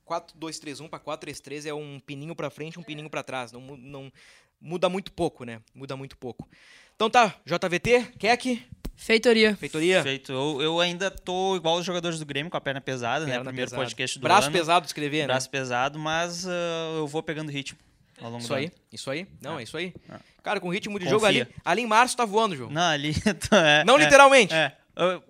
[0.04, 3.52] 4-2-3-1 para 4-3-3 é um pininho pra frente, um pininho pra trás.
[3.52, 4.12] Não, não
[4.60, 5.60] muda muito pouco, né?
[5.74, 6.48] Muda muito pouco.
[6.94, 8.62] Então tá, JVT, Keck,
[8.96, 9.54] Feitoria.
[9.56, 10.02] feitoria.
[10.02, 10.32] Feito.
[10.32, 13.32] Eu, eu ainda tô igual os jogadores do Grêmio, com a perna pesada, né?
[13.32, 13.82] perna Primeiro pesada.
[13.82, 14.56] podcast do Braço ano.
[14.56, 15.26] pesado de escrever, né?
[15.26, 17.78] Braço pesado, mas ah, eu vou pegando ritmo
[18.20, 18.72] ao longo Isso do aí, ano.
[18.90, 19.26] isso aí.
[19.42, 19.92] Não, é isso aí.
[20.08, 20.18] Ah.
[20.42, 21.10] Cara, com ritmo de Confia.
[21.10, 22.70] jogo ali, ali em março tá voando, João.
[22.70, 23.10] Não, ali.
[23.52, 24.54] é, Não é, literalmente.
[24.54, 24.72] É.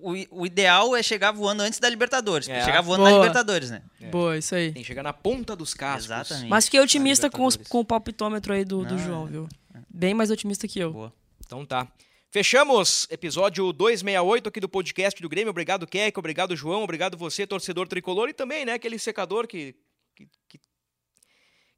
[0.00, 2.48] O, o ideal é chegar voando antes da Libertadores.
[2.48, 2.64] É.
[2.64, 3.20] Chegar voando na Boa.
[3.22, 3.82] Libertadores, né?
[4.12, 4.72] Boa, isso aí.
[4.72, 6.04] Tem que chegar na ponta dos cascos.
[6.04, 6.48] Exatamente.
[6.48, 9.30] Mas fiquei otimista com, os- com o palpitômetro aí do, do Não, João, é.
[9.30, 9.48] viu?
[9.90, 10.92] Bem mais otimista que eu.
[10.92, 11.12] Boa.
[11.44, 11.88] Então tá.
[12.30, 15.50] Fechamos episódio 268 aqui do podcast do Grêmio.
[15.50, 16.16] Obrigado, Keck.
[16.18, 16.82] Obrigado, João.
[16.82, 18.28] Obrigado você, torcedor tricolor.
[18.28, 19.74] E também, né, aquele secador que,
[20.14, 20.60] que, que,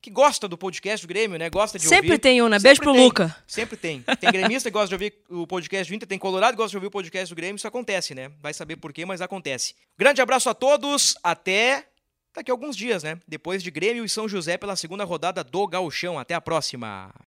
[0.09, 1.51] que gosta do podcast do Grêmio, né?
[1.51, 2.19] Gosta de Sempre ouvir.
[2.19, 2.59] tem um, né?
[2.59, 3.05] Sempre Beijo pro tem.
[3.05, 3.37] Luca.
[3.47, 4.05] Sempre tem.
[4.19, 6.77] Tem gremista que gosta de ouvir o podcast do Inter, tem colorado que gosta de
[6.77, 7.57] ouvir o podcast do Grêmio.
[7.57, 8.31] Isso acontece, né?
[8.41, 9.75] Vai saber por quê, mas acontece.
[9.99, 11.15] Grande abraço a todos.
[11.23, 11.85] Até
[12.35, 13.19] daqui a alguns dias, né?
[13.29, 16.19] Depois de Grêmio e São José pela segunda rodada do Gauchão.
[16.19, 17.11] Até a próxima.